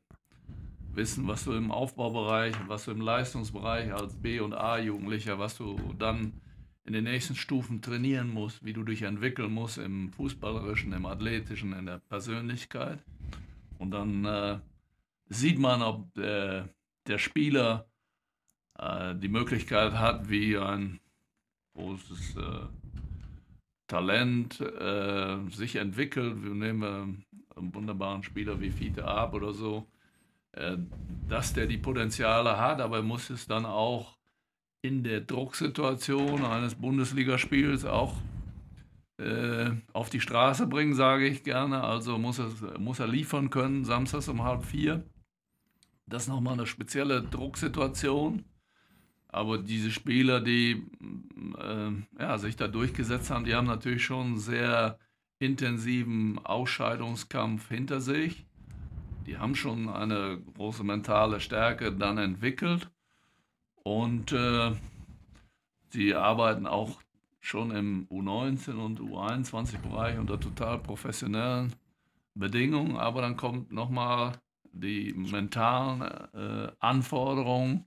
wissen, 0.94 1.28
was 1.28 1.44
du 1.46 1.54
im 1.54 1.72
Aufbaubereich, 1.72 2.56
was 2.68 2.86
du 2.86 2.92
im 2.92 3.02
Leistungsbereich 3.02 3.94
als 3.94 4.16
B- 4.16 4.40
und 4.40 4.54
A-Jugendlicher, 4.54 5.40
was 5.40 5.58
du 5.58 5.78
dann 5.98 6.42
in 6.86 6.94
den 6.94 7.06
nächsten 7.06 7.36
Stufen 7.36 7.82
trainieren 7.82 8.30
musst, 8.30 8.64
wie 8.64 8.74
du 8.74 8.84
dich 8.84 9.04
entwickeln 9.04 9.54
musst 9.54 9.78
im 9.78 10.12
Fußballerischen, 10.12 10.92
im 10.94 11.06
Athletischen, 11.06 11.74
in 11.74 11.86
der 11.86 12.00
Persönlichkeit. 12.00 13.04
Und 13.78 13.92
dann 13.92 14.26
äh, 14.26 14.60
sieht 15.30 15.60
man, 15.60 15.82
ob 15.82 16.14
der, 16.14 16.70
der 17.08 17.18
Spieler 17.18 17.88
äh, 18.80 19.16
die 19.16 19.30
Möglichkeit 19.30 19.94
hat, 19.94 20.30
wie 20.30 20.58
ein 20.58 21.00
großes 21.76 22.38
äh, 22.38 22.68
Talent 23.88 24.60
äh, 24.60 25.38
sich 25.50 25.76
entwickelt, 25.76 26.44
wir 26.44 26.54
nehmen 26.54 27.26
einen 27.56 27.76
wunderbaren 27.76 28.24
Spieler 28.24 28.60
wie 28.60 28.72
Fiete 28.72 29.06
Ab 29.06 29.34
oder 29.34 29.54
so, 29.54 29.88
äh, 30.54 30.78
dass 31.28 31.54
der 31.54 31.68
die 31.68 31.78
Potenziale 31.78 32.58
hat, 32.58 32.82
aber 32.82 32.98
er 32.98 33.04
muss 33.04 33.30
es 33.30 33.48
dann 33.48 33.66
auch 33.66 34.18
in 34.82 35.04
der 35.04 35.22
Drucksituation 35.22 36.44
eines 36.44 36.76
Bundesligaspiels 36.76 37.86
auch 37.86 38.16
äh, 39.18 39.72
auf 39.94 40.10
die 40.10 40.20
Straße 40.20 40.68
bringen, 40.68 40.94
sage 40.94 41.28
ich 41.28 41.44
gerne. 41.44 41.84
Also 41.84 42.18
muss 42.18 42.40
er, 42.40 42.80
muss 42.80 43.00
er 43.00 43.08
liefern 43.08 43.50
können, 43.50 43.86
samstags 43.86 44.28
um 44.28 44.44
halb 44.44 44.66
vier. 44.66 45.04
Das 46.06 46.24
ist 46.24 46.30
nochmal 46.30 46.54
eine 46.54 46.66
spezielle 46.66 47.24
Drucksituation. 47.24 48.44
Aber 49.34 49.58
diese 49.58 49.92
Spieler, 49.92 50.42
die 50.42 50.84
äh, 51.60 51.92
ja, 52.20 52.38
sich 52.38 52.56
da 52.56 52.68
durchgesetzt 52.68 53.32
haben, 53.32 53.46
die 53.46 53.56
haben 53.56 53.68
natürlich 53.68 54.06
schon 54.06 54.28
einen 54.28 54.38
sehr 54.38 55.00
intensiven 55.40 56.40
Ausscheidungskampf 56.46 57.68
hinter 57.68 58.00
sich. 58.00 58.46
Die 59.26 59.38
haben 59.38 59.56
schon 59.56 59.90
eine 59.90 60.40
große 60.56 60.84
mentale 60.84 61.40
Stärke 61.40 61.92
dann 61.92 62.20
entwickelt. 62.20 62.92
Und 63.84 64.32
äh, 64.32 64.72
sie 65.90 66.14
arbeiten 66.14 66.68
auch 66.68 67.02
schon 67.40 67.72
im 67.72 68.08
U19 68.10 68.76
und 68.76 69.00
U21-Bereich 69.00 70.20
unter 70.20 70.40
total 70.40 70.78
professionellen 70.78 71.74
Bedingungen. 72.36 72.98
Aber 72.98 73.22
dann 73.22 73.36
kommt 73.36 73.72
nochmal 73.72 74.34
die 74.72 75.14
mentalen 75.14 76.02
äh, 76.34 76.72
Anforderungen 76.80 77.86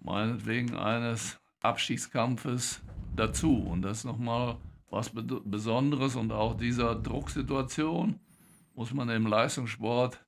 meinetwegen 0.00 0.76
eines 0.76 1.38
Abstiegskampfes 1.60 2.80
dazu. 3.16 3.56
Und 3.56 3.82
das 3.82 3.98
ist 3.98 4.04
nochmal 4.04 4.56
was 4.90 5.10
Besonderes 5.12 6.16
und 6.16 6.32
auch 6.32 6.56
dieser 6.56 6.96
Drucksituation 6.96 8.18
muss 8.74 8.92
man 8.92 9.08
im 9.10 9.26
Leistungssport 9.26 10.24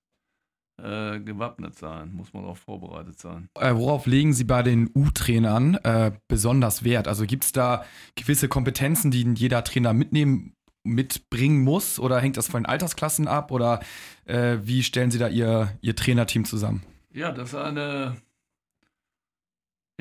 äh, 0.80 1.20
gewappnet 1.20 1.78
sein, 1.78 2.12
muss 2.12 2.32
man 2.32 2.44
auch 2.44 2.56
vorbereitet 2.56 3.18
sein. 3.18 3.48
Äh, 3.58 3.74
worauf 3.74 4.06
legen 4.06 4.32
Sie 4.32 4.44
bei 4.44 4.62
den 4.62 4.90
U-Trainern 4.94 5.74
äh, 5.76 6.12
besonders 6.28 6.84
Wert? 6.84 7.08
Also 7.08 7.26
gibt 7.26 7.44
es 7.44 7.52
da 7.52 7.84
gewisse 8.14 8.48
Kompetenzen, 8.48 9.10
die 9.10 9.22
jeder 9.34 9.64
Trainer 9.64 9.92
mitnehmen, 9.92 10.54
mitbringen 10.84 11.62
muss? 11.62 11.98
Oder 11.98 12.20
hängt 12.20 12.36
das 12.36 12.48
von 12.48 12.62
den 12.62 12.66
Altersklassen 12.66 13.28
ab? 13.28 13.50
Oder 13.50 13.80
äh, 14.24 14.58
wie 14.62 14.82
stellen 14.82 15.10
Sie 15.10 15.18
da 15.18 15.28
Ihr, 15.28 15.76
Ihr 15.80 15.96
Trainerteam 15.96 16.44
zusammen? 16.44 16.82
Ja, 17.12 17.32
das 17.32 17.50
ist 17.50 17.54
eine 17.54 18.16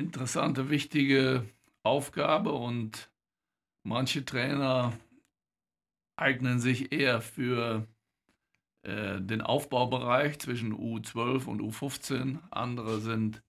interessante, 0.01 0.70
wichtige 0.70 1.46
Aufgabe 1.84 2.51
und 2.51 3.12
manche 3.84 4.25
Trainer 4.25 4.93
eignen 6.15 6.60
sich 6.60 6.91
eher 6.91 7.22
für 7.22 7.88
äh, 8.84 9.22
den 9.22 9.41
Aufbaubereich 9.41 10.39
zwischen 10.39 10.74
U12 10.74 11.46
und 11.46 11.62
U15. 11.62 12.39
Andere 12.50 13.00
sind 13.00 13.43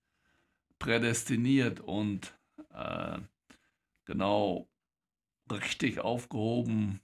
prädestiniert 0.78 1.80
und 1.80 2.34
äh, 2.74 3.18
genau 4.04 4.68
richtig 5.50 6.00
aufgehoben 6.00 7.00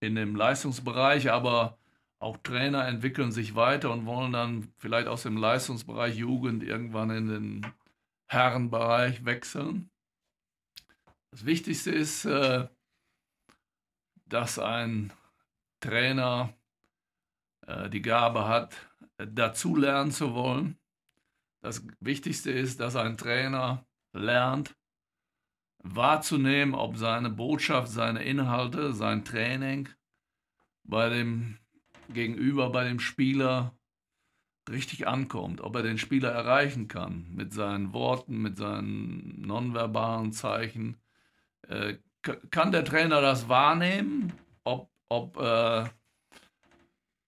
in 0.00 0.14
dem 0.14 0.34
Leistungsbereich, 0.34 1.30
aber 1.30 1.78
auch 2.18 2.36
Trainer 2.38 2.86
entwickeln 2.86 3.32
sich 3.32 3.54
weiter 3.54 3.92
und 3.92 4.06
wollen 4.06 4.32
dann 4.32 4.72
vielleicht 4.78 5.08
aus 5.08 5.22
dem 5.22 5.36
Leistungsbereich 5.36 6.16
Jugend 6.16 6.62
irgendwann 6.62 7.10
in 7.10 7.28
den 7.28 7.66
Herrenbereich 8.30 9.24
wechseln. 9.24 9.90
Das 11.32 11.44
Wichtigste 11.44 11.90
ist, 11.90 12.24
äh, 12.24 12.68
dass 14.26 14.60
ein 14.60 15.12
Trainer 15.80 16.54
äh, 17.66 17.90
die 17.90 18.02
Gabe 18.02 18.46
hat, 18.46 18.76
dazu 19.16 19.74
lernen 19.74 20.12
zu 20.12 20.32
wollen. 20.34 20.78
Das 21.60 21.84
Wichtigste 21.98 22.52
ist, 22.52 22.78
dass 22.78 22.94
ein 22.94 23.16
Trainer 23.18 23.84
lernt, 24.12 24.76
wahrzunehmen, 25.82 26.76
ob 26.76 26.96
seine 26.96 27.30
Botschaft, 27.30 27.88
seine 27.88 28.22
Inhalte, 28.22 28.92
sein 28.92 29.24
Training 29.24 29.88
bei 30.84 31.08
dem 31.08 31.58
Gegenüber, 32.08 32.70
bei 32.70 32.84
dem 32.84 33.00
Spieler 33.00 33.74
richtig 34.70 35.06
ankommt, 35.06 35.60
ob 35.60 35.76
er 35.76 35.82
den 35.82 35.98
Spieler 35.98 36.30
erreichen 36.30 36.88
kann 36.88 37.26
mit 37.34 37.52
seinen 37.52 37.92
Worten, 37.92 38.40
mit 38.40 38.56
seinen 38.56 39.42
nonverbalen 39.42 40.32
Zeichen. 40.32 41.00
Äh, 41.68 41.96
kann 42.50 42.72
der 42.72 42.84
Trainer 42.84 43.20
das 43.20 43.48
wahrnehmen, 43.48 44.32
ob, 44.64 44.90
ob, 45.08 45.38
äh, 45.38 45.84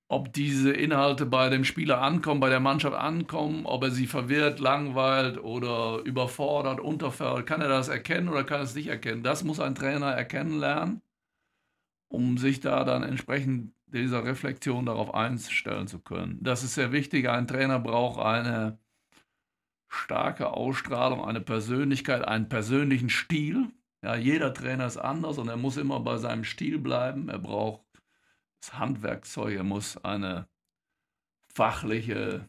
ob 0.08 0.32
diese 0.32 0.72
Inhalte 0.72 1.24
bei 1.24 1.48
dem 1.48 1.64
Spieler 1.64 2.02
ankommen, 2.02 2.40
bei 2.40 2.50
der 2.50 2.60
Mannschaft 2.60 2.96
ankommen, 2.96 3.64
ob 3.64 3.84
er 3.84 3.90
sie 3.90 4.06
verwirrt, 4.06 4.60
langweilt 4.60 5.38
oder 5.42 6.00
überfordert, 6.04 6.80
unterfordert? 6.80 7.46
Kann 7.46 7.62
er 7.62 7.68
das 7.68 7.88
erkennen 7.88 8.28
oder 8.28 8.44
kann 8.44 8.60
er 8.60 8.64
es 8.64 8.74
nicht 8.74 8.88
erkennen? 8.88 9.22
Das 9.22 9.44
muss 9.44 9.60
ein 9.60 9.74
Trainer 9.74 10.10
erkennen 10.12 10.58
lernen, 10.58 11.02
um 12.08 12.36
sich 12.36 12.60
da 12.60 12.84
dann 12.84 13.02
entsprechend 13.02 13.72
dieser 13.92 14.24
Reflexion 14.24 14.86
darauf 14.86 15.14
einstellen 15.14 15.86
zu 15.86 16.00
können. 16.00 16.38
Das 16.42 16.62
ist 16.62 16.74
sehr 16.74 16.92
wichtig. 16.92 17.28
Ein 17.28 17.46
Trainer 17.46 17.78
braucht 17.78 18.20
eine 18.20 18.78
starke 19.88 20.52
Ausstrahlung, 20.52 21.24
eine 21.24 21.40
Persönlichkeit, 21.40 22.26
einen 22.26 22.48
persönlichen 22.48 23.10
Stil. 23.10 23.70
Ja, 24.02 24.16
jeder 24.16 24.52
Trainer 24.54 24.86
ist 24.86 24.96
anders 24.96 25.38
und 25.38 25.48
er 25.48 25.56
muss 25.56 25.76
immer 25.76 26.00
bei 26.00 26.16
seinem 26.16 26.44
Stil 26.44 26.78
bleiben. 26.78 27.28
Er 27.28 27.38
braucht 27.38 27.82
das 28.60 28.78
Handwerkzeug, 28.78 29.54
er 29.54 29.64
muss 29.64 29.96
eine 29.98 30.48
fachliche, 31.48 32.48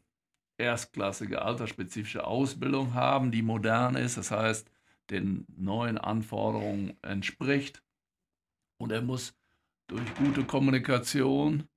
erstklassige, 0.58 1.42
altersspezifische 1.42 2.26
Ausbildung 2.26 2.94
haben, 2.94 3.32
die 3.32 3.42
modern 3.42 3.96
ist, 3.96 4.18
das 4.18 4.32
heißt, 4.32 4.70
den 5.10 5.46
neuen 5.50 5.98
Anforderungen 5.98 6.98
entspricht. 7.02 7.84
Und 8.78 8.92
er 8.92 9.02
muss 9.02 9.36
durch 9.88 10.14
gute 10.16 10.44
Kommunikation, 10.44 11.68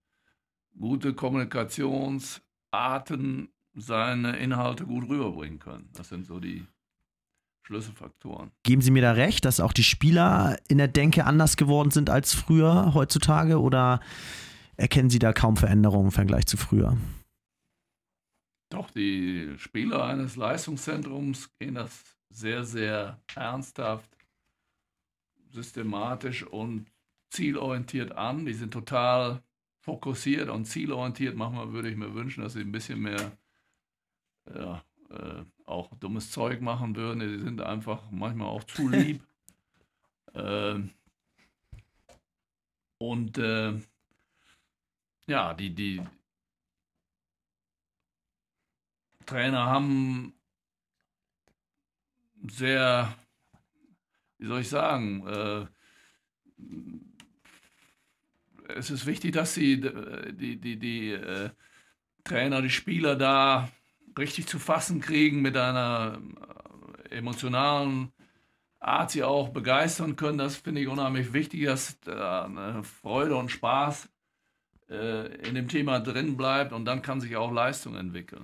gute 0.79 1.15
Kommunikationsarten 1.15 3.49
seine 3.75 4.37
Inhalte 4.37 4.87
gut 4.87 5.09
rüberbringen 5.09 5.59
können. 5.59 5.91
Das 5.95 6.09
sind 6.09 6.27
so 6.27 6.41
die 6.41 6.67
Schlüsselfaktoren. 7.67 8.53
Geben 8.63 8.81
Sie 8.81 8.91
mir 8.91 9.03
da 9.03 9.13
recht, 9.13 9.45
dass 9.45 9.61
auch 9.61 9.73
die 9.73 9.85
Spieler 9.85 10.57
in 10.69 10.79
der 10.79 10.89
Denke 10.89 11.25
anders 11.25 11.57
geworden 11.57 11.91
sind 11.91 12.11
als 12.11 12.33
früher 12.33 12.95
heutzutage 12.95 13.61
oder 13.61 14.01
erkennen 14.77 15.11
Sie 15.11 15.19
da 15.19 15.33
kaum 15.33 15.57
Veränderungen 15.57 16.07
im 16.07 16.13
Vergleich 16.13 16.47
zu 16.47 16.57
früher? 16.57 16.97
Doch, 18.71 18.91
die 18.91 19.55
Spieler 19.59 20.05
eines 20.05 20.37
Leistungszentrums 20.37 21.51
gehen 21.59 21.75
das 21.75 22.17
sehr, 22.31 22.65
sehr 22.65 23.21
ernsthaft, 23.35 24.11
systematisch 25.51 26.45
und 26.45 26.87
zielorientiert 27.37 28.13
an. 28.13 28.47
Die 28.47 28.55
sind 28.55 28.73
total 28.73 29.43
fokussiert 29.81 30.49
und 30.49 30.65
zielorientiert. 30.65 31.37
Manchmal 31.37 31.73
würde 31.73 31.89
ich 31.91 31.97
mir 31.97 32.15
wünschen, 32.15 32.43
dass 32.43 32.55
sie 32.55 32.61
ein 32.61 32.73
bisschen 32.73 33.01
mehr 33.01 33.33
ja, 34.53 34.83
äh, 35.11 35.45
auch 35.65 35.95
dummes 35.99 36.31
Zeug 36.31 36.61
machen 36.61 36.97
würden. 36.97 37.21
Die 37.21 37.45
sind 37.45 37.61
einfach 37.61 38.11
manchmal 38.11 38.49
auch 38.49 38.65
zu 38.65 38.89
lieb. 38.89 39.23
äh, 40.35 40.81
und 42.99 43.39
äh, 43.39 43.79
ja, 45.27 45.55
die, 45.55 45.75
die 45.75 46.03
Trainer 49.27 49.67
haben 49.67 50.33
sehr, 52.49 53.15
wie 54.39 54.47
soll 54.47 54.61
ich 54.61 54.69
sagen, 54.69 55.27
äh, 55.27 55.67
es 58.75 58.91
ist 58.91 59.07
wichtig, 59.07 59.33
dass 59.33 59.55
sie 59.55 59.81
die, 59.81 60.57
die, 60.61 60.79
die 60.79 61.13
äh, 61.13 61.51
Trainer, 62.25 62.63
die 62.63 62.71
Spieler 62.71 63.17
da 63.17 63.69
richtig 64.19 64.47
zu 64.47 64.59
fassen 64.59 65.01
kriegen 65.01 65.43
mit 65.43 65.57
einer 65.57 66.21
äh, 67.11 67.17
emotionalen 67.17 68.13
Art, 68.81 69.11
sie 69.11 69.23
auch 69.23 69.51
begeistern 69.51 70.17
können. 70.17 70.39
Das 70.39 70.57
finde 70.57 70.81
ich 70.81 70.89
unheimlich 70.89 71.33
wichtig, 71.33 71.65
dass 71.65 71.99
da 72.01 72.45
eine 72.45 72.83
Freude 72.85 73.37
und 73.37 73.51
Spaß 73.51 74.07
äh, 74.07 74.09
in 74.89 75.57
dem 75.57 75.67
Thema 75.67 75.99
drin 75.99 76.37
bleibt 76.37 76.73
und 76.73 76.85
dann 76.85 77.03
kann 77.03 77.21
sich 77.21 77.37
auch 77.37 77.51
Leistung 77.51 77.97
entwickeln. 77.97 78.43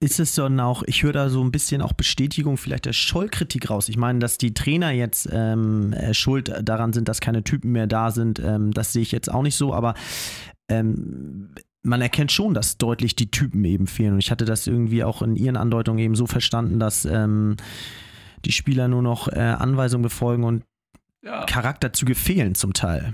Ist 0.00 0.18
es 0.18 0.34
dann 0.34 0.58
auch, 0.58 0.82
ich 0.86 1.02
höre 1.02 1.12
da 1.12 1.28
so 1.28 1.44
ein 1.44 1.52
bisschen 1.52 1.82
auch 1.82 1.92
Bestätigung 1.92 2.56
vielleicht 2.56 2.86
der 2.86 2.94
Schollkritik 2.94 3.68
raus. 3.68 3.90
Ich 3.90 3.98
meine, 3.98 4.18
dass 4.18 4.38
die 4.38 4.54
Trainer 4.54 4.92
jetzt 4.92 5.28
ähm, 5.30 5.92
äh, 5.92 6.14
schuld 6.14 6.54
daran 6.62 6.94
sind, 6.94 7.06
dass 7.08 7.20
keine 7.20 7.44
Typen 7.44 7.72
mehr 7.72 7.86
da 7.86 8.10
sind, 8.10 8.38
ähm, 8.38 8.72
das 8.72 8.94
sehe 8.94 9.02
ich 9.02 9.12
jetzt 9.12 9.30
auch 9.30 9.42
nicht 9.42 9.56
so, 9.56 9.74
aber 9.74 9.92
ähm, 10.68 11.50
man 11.82 12.00
erkennt 12.00 12.32
schon, 12.32 12.54
dass 12.54 12.78
deutlich 12.78 13.14
die 13.14 13.30
Typen 13.30 13.62
eben 13.64 13.86
fehlen. 13.86 14.14
Und 14.14 14.20
ich 14.20 14.30
hatte 14.30 14.46
das 14.46 14.66
irgendwie 14.66 15.04
auch 15.04 15.20
in 15.20 15.36
ihren 15.36 15.58
Andeutungen 15.58 15.98
eben 15.98 16.14
so 16.14 16.26
verstanden, 16.26 16.80
dass 16.80 17.04
ähm, 17.04 17.56
die 18.46 18.52
Spieler 18.52 18.88
nur 18.88 19.02
noch 19.02 19.28
äh, 19.28 19.38
Anweisungen 19.38 20.02
befolgen 20.02 20.44
und 20.44 20.64
ja. 21.22 21.44
Charakterzüge 21.44 22.14
fehlen 22.14 22.54
zum 22.54 22.72
Teil. 22.72 23.12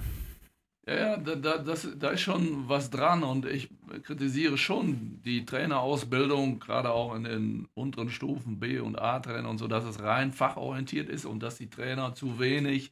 Ja, 0.91 1.17
da, 1.19 1.37
da, 1.37 1.59
das, 1.59 1.89
da 2.01 2.11
ist 2.11 2.23
schon 2.23 2.69
was 2.69 2.91
dran 2.91 3.23
und 3.23 3.47
ich 3.47 3.71
kritisiere 4.03 4.59
schon 4.59 5.23
die 5.25 5.45
Trainerausbildung, 5.45 6.59
gerade 6.59 6.91
auch 6.91 7.15
in 7.15 7.23
den 7.23 7.69
unteren 7.75 8.11
Stufen 8.11 8.59
B 8.59 8.81
und 8.81 8.99
A-Trainer 8.99 9.49
und 9.49 9.59
so, 9.59 9.69
dass 9.69 9.85
es 9.85 10.03
rein 10.03 10.33
fachorientiert 10.33 11.09
ist 11.09 11.27
und 11.27 11.45
dass 11.45 11.59
die 11.59 11.71
Trainer 11.71 12.17
zu 12.17 12.41
wenig 12.41 12.91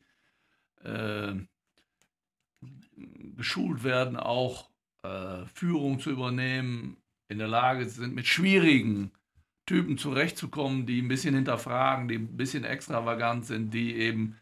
äh, 0.85 1.33
geschult 3.37 3.83
werden, 3.83 4.17
auch 4.17 4.71
äh, 5.03 5.45
Führung 5.53 5.99
zu 5.99 6.11
übernehmen, 6.11 6.99
in 7.27 7.39
der 7.39 7.49
Lage 7.49 7.89
sind, 7.89 8.15
mit 8.15 8.29
schwierigen 8.29 9.11
Typen 9.67 9.99
zurechtzukommen, 9.99 10.87
die 10.87 11.03
ein 11.03 11.09
bisschen 11.09 11.35
hinterfragen, 11.35 12.07
die 12.07 12.15
ein 12.15 12.37
bisschen 12.37 12.63
extravagant 12.63 13.45
sind, 13.45 13.75
die 13.75 13.97
eben 13.97 14.37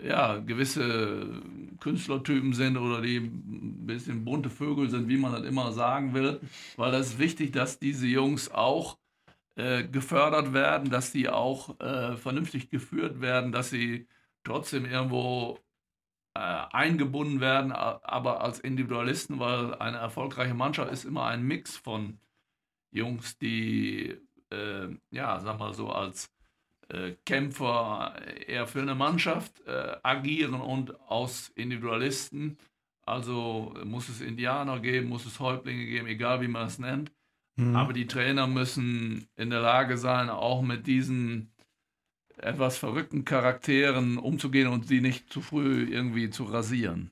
ja, 0.00 0.38
gewisse 0.38 1.42
Künstlertypen 1.80 2.52
sind 2.52 2.76
oder 2.76 3.00
die 3.00 3.16
ein 3.18 3.86
bisschen 3.86 4.24
bunte 4.24 4.50
Vögel 4.50 4.90
sind, 4.90 5.08
wie 5.08 5.16
man 5.16 5.32
das 5.32 5.44
immer 5.44 5.72
sagen 5.72 6.14
will. 6.14 6.40
Weil 6.76 6.92
das 6.92 7.08
ist 7.08 7.18
wichtig, 7.18 7.52
dass 7.52 7.78
diese 7.78 8.06
Jungs 8.06 8.50
auch 8.50 8.98
äh, 9.56 9.84
gefördert 9.84 10.52
werden, 10.54 10.90
dass 10.90 11.12
die 11.12 11.28
auch 11.28 11.78
äh, 11.80 12.16
vernünftig 12.16 12.70
geführt 12.70 13.20
werden, 13.20 13.52
dass 13.52 13.70
sie 13.70 14.08
trotzdem 14.44 14.86
irgendwo 14.86 15.58
äh, 16.34 16.38
eingebunden 16.40 17.40
werden, 17.40 17.72
aber 17.72 18.40
als 18.42 18.58
Individualisten, 18.60 19.38
weil 19.38 19.74
eine 19.74 19.98
erfolgreiche 19.98 20.54
Mannschaft 20.54 20.90
ist 20.90 21.04
immer 21.04 21.26
ein 21.26 21.42
Mix 21.42 21.76
von 21.76 22.18
Jungs, 22.90 23.38
die, 23.38 24.16
äh, 24.50 24.88
ja, 25.10 25.40
sag 25.40 25.58
mal 25.58 25.74
so, 25.74 25.90
als 25.90 26.31
Kämpfer 27.24 28.14
eher 28.46 28.66
für 28.66 28.82
eine 28.82 28.94
Mannschaft 28.94 29.66
äh, 29.66 29.96
agieren 30.02 30.54
und 30.54 31.00
aus 31.08 31.50
Individualisten. 31.54 32.58
Also 33.04 33.74
muss 33.84 34.08
es 34.08 34.20
Indianer 34.20 34.78
geben, 34.80 35.08
muss 35.08 35.26
es 35.26 35.40
Häuptlinge 35.40 35.84
geben, 35.86 36.06
egal 36.06 36.40
wie 36.40 36.48
man 36.48 36.66
es 36.66 36.78
nennt. 36.78 37.10
Mhm. 37.56 37.76
Aber 37.76 37.92
die 37.92 38.06
Trainer 38.06 38.46
müssen 38.46 39.26
in 39.36 39.50
der 39.50 39.60
Lage 39.60 39.96
sein, 39.98 40.30
auch 40.30 40.62
mit 40.62 40.86
diesen 40.86 41.52
etwas 42.36 42.78
verrückten 42.78 43.24
Charakteren 43.24 44.18
umzugehen 44.18 44.68
und 44.68 44.86
sie 44.86 45.00
nicht 45.00 45.32
zu 45.32 45.40
früh 45.40 45.84
irgendwie 45.90 46.30
zu 46.30 46.44
rasieren. 46.44 47.10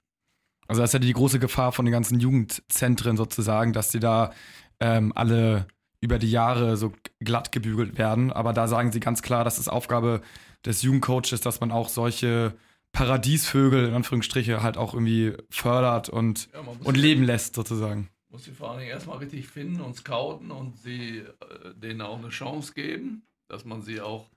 Also 0.66 0.82
das 0.82 0.90
ist 0.90 0.94
ja 0.94 0.98
die 1.00 1.12
große 1.12 1.38
Gefahr 1.38 1.72
von 1.72 1.84
den 1.84 1.92
ganzen 1.92 2.20
Jugendzentren 2.20 3.16
sozusagen, 3.16 3.72
dass 3.72 3.90
die 3.90 4.00
da 4.00 4.32
ähm, 4.78 5.12
alle 5.14 5.66
über 6.00 6.18
die 6.18 6.30
Jahre 6.30 6.76
so 6.76 6.92
glatt 7.20 7.52
gebügelt 7.52 7.98
werden. 7.98 8.32
Aber 8.32 8.52
da 8.52 8.68
sagen 8.68 8.92
sie 8.92 9.00
ganz 9.00 9.22
klar, 9.22 9.44
das 9.44 9.58
ist 9.58 9.68
Aufgabe 9.68 10.22
des 10.64 10.82
Jugendcoaches, 10.82 11.40
dass 11.40 11.60
man 11.60 11.70
auch 11.70 11.88
solche 11.88 12.54
Paradiesvögel 12.92 13.88
in 13.88 13.94
Anführungsstriche 13.94 14.62
halt 14.62 14.76
auch 14.76 14.94
irgendwie 14.94 15.34
fördert 15.48 16.08
und, 16.08 16.48
ja, 16.52 16.60
und 16.82 16.96
leben 16.96 17.22
lässt 17.22 17.54
sozusagen. 17.54 18.08
Muss 18.30 18.44
sie 18.44 18.52
vor 18.52 18.70
allen 18.70 18.80
Dingen 18.80 18.90
erstmal 18.90 19.18
richtig 19.18 19.48
finden 19.48 19.80
und 19.80 19.96
scouten 19.96 20.50
und 20.50 20.76
sie 20.76 21.18
äh, 21.18 21.24
denen 21.74 22.00
auch 22.00 22.18
eine 22.18 22.28
Chance 22.28 22.72
geben, 22.74 23.22
dass 23.48 23.64
man 23.64 23.82
sie 23.82 24.00
auch 24.00 24.28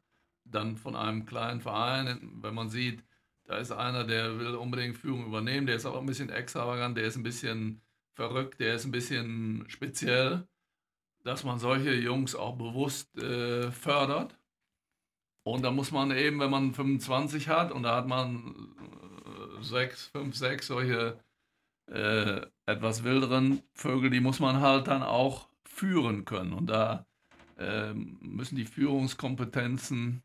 dann 0.46 0.78
von 0.78 0.96
einem 0.96 1.26
kleinen 1.26 1.62
Verein, 1.62 2.20
wenn 2.42 2.54
man 2.54 2.70
sieht, 2.70 3.04
da 3.46 3.58
ist 3.58 3.72
einer, 3.72 4.04
der 4.04 4.40
will 4.40 4.56
unbedingt 4.56 4.98
Führung 4.98 5.26
übernehmen, 5.26 5.68
der 5.68 5.76
ist 5.76 5.86
aber 5.86 6.00
ein 6.00 6.06
bisschen 6.06 6.30
extravagant, 6.30 6.98
der 6.98 7.06
ist 7.06 7.18
ein 7.18 7.24
bisschen 7.24 7.82
verrückt, 8.14 8.60
der 8.60 8.76
ist 8.76 8.86
ein 8.86 8.92
bisschen 8.92 9.66
speziell 9.68 10.48
dass 11.24 11.44
man 11.44 11.60
solche 11.60 11.94
Jungs 11.94 12.36
auch 12.36 12.58
bewusst 12.58 13.18
äh, 13.18 13.72
fördert. 13.72 14.38
Und 15.44 15.64
da 15.64 15.72
muss 15.72 15.92
man 15.92 16.12
eben, 16.12 16.40
wenn 16.40 16.50
man 16.50 16.74
25 16.74 17.50
hat 17.50 17.72
und 17.72 17.84
da 17.84 17.98
hat 17.98 18.08
man 18.08 18.76
äh, 19.26 19.64
sechs, 19.64 20.08
fünf, 20.08 20.36
sechs 20.36 20.68
solche 20.68 21.20
äh, 21.92 22.42
etwas 22.66 23.04
wilderen 23.04 23.62
Vögel, 23.74 24.10
die 24.10 24.22
muss 24.22 24.40
man 24.40 24.62
halt 24.62 24.88
dann 24.88 25.04
auch 25.04 25.50
führen 25.66 26.26
können. 26.26 26.54
Und 26.54 26.68
da 26.68 27.06
äh, 27.58 27.94
müssen 27.94 28.56
die 28.56 28.66
Führungskompetenzen 28.66 30.24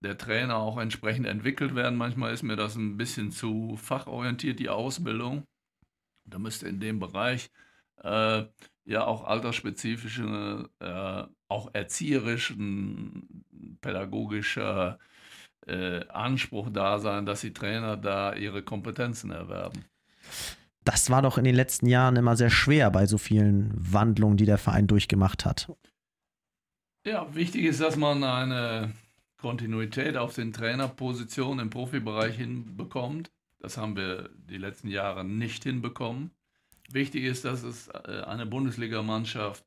der 0.00 0.18
Trainer 0.18 0.56
auch 0.56 0.78
entsprechend 0.78 1.26
entwickelt 1.26 1.74
werden. 1.74 1.96
Manchmal 1.96 2.32
ist 2.32 2.42
mir 2.42 2.56
das 2.56 2.76
ein 2.76 2.96
bisschen 2.96 3.32
zu 3.32 3.76
fachorientiert, 3.76 4.60
die 4.60 4.68
Ausbildung. 4.68 5.46
Da 6.26 6.38
müsste 6.38 6.68
in 6.68 6.80
dem 6.80 7.00
Bereich 7.00 7.50
äh, 8.02 8.44
ja 8.84 9.04
auch 9.04 9.24
altersspezifische, 9.24 10.68
äh, 10.80 11.24
auch 11.48 11.70
erzieherischen, 11.72 13.44
pädagogischer 13.80 14.98
äh, 15.66 16.06
Anspruch 16.08 16.70
da 16.70 16.98
sein, 16.98 17.26
dass 17.26 17.40
die 17.40 17.52
Trainer 17.52 17.96
da 17.96 18.34
ihre 18.34 18.62
Kompetenzen 18.62 19.30
erwerben. 19.30 19.84
Das 20.84 21.08
war 21.08 21.22
doch 21.22 21.38
in 21.38 21.44
den 21.44 21.54
letzten 21.54 21.86
Jahren 21.86 22.16
immer 22.16 22.36
sehr 22.36 22.50
schwer 22.50 22.90
bei 22.90 23.06
so 23.06 23.16
vielen 23.16 23.72
Wandlungen, 23.74 24.36
die 24.36 24.44
der 24.44 24.58
Verein 24.58 24.86
durchgemacht 24.86 25.46
hat. 25.46 25.72
Ja, 27.06 27.34
wichtig 27.34 27.64
ist, 27.64 27.80
dass 27.80 27.96
man 27.96 28.22
eine 28.22 28.92
Kontinuität 29.38 30.16
auf 30.16 30.34
den 30.34 30.52
Trainerpositionen 30.52 31.60
im 31.60 31.70
Profibereich 31.70 32.36
hinbekommt. 32.36 33.30
Das 33.58 33.76
haben 33.78 33.96
wir 33.96 34.30
die 34.48 34.58
letzten 34.58 34.88
Jahre 34.88 35.24
nicht 35.24 35.64
hinbekommen. 35.64 36.30
Wichtig 36.90 37.24
ist, 37.24 37.44
dass 37.44 37.62
es 37.62 37.88
äh, 37.88 38.22
eine 38.26 38.46
Bundesligamannschaft 38.46 39.64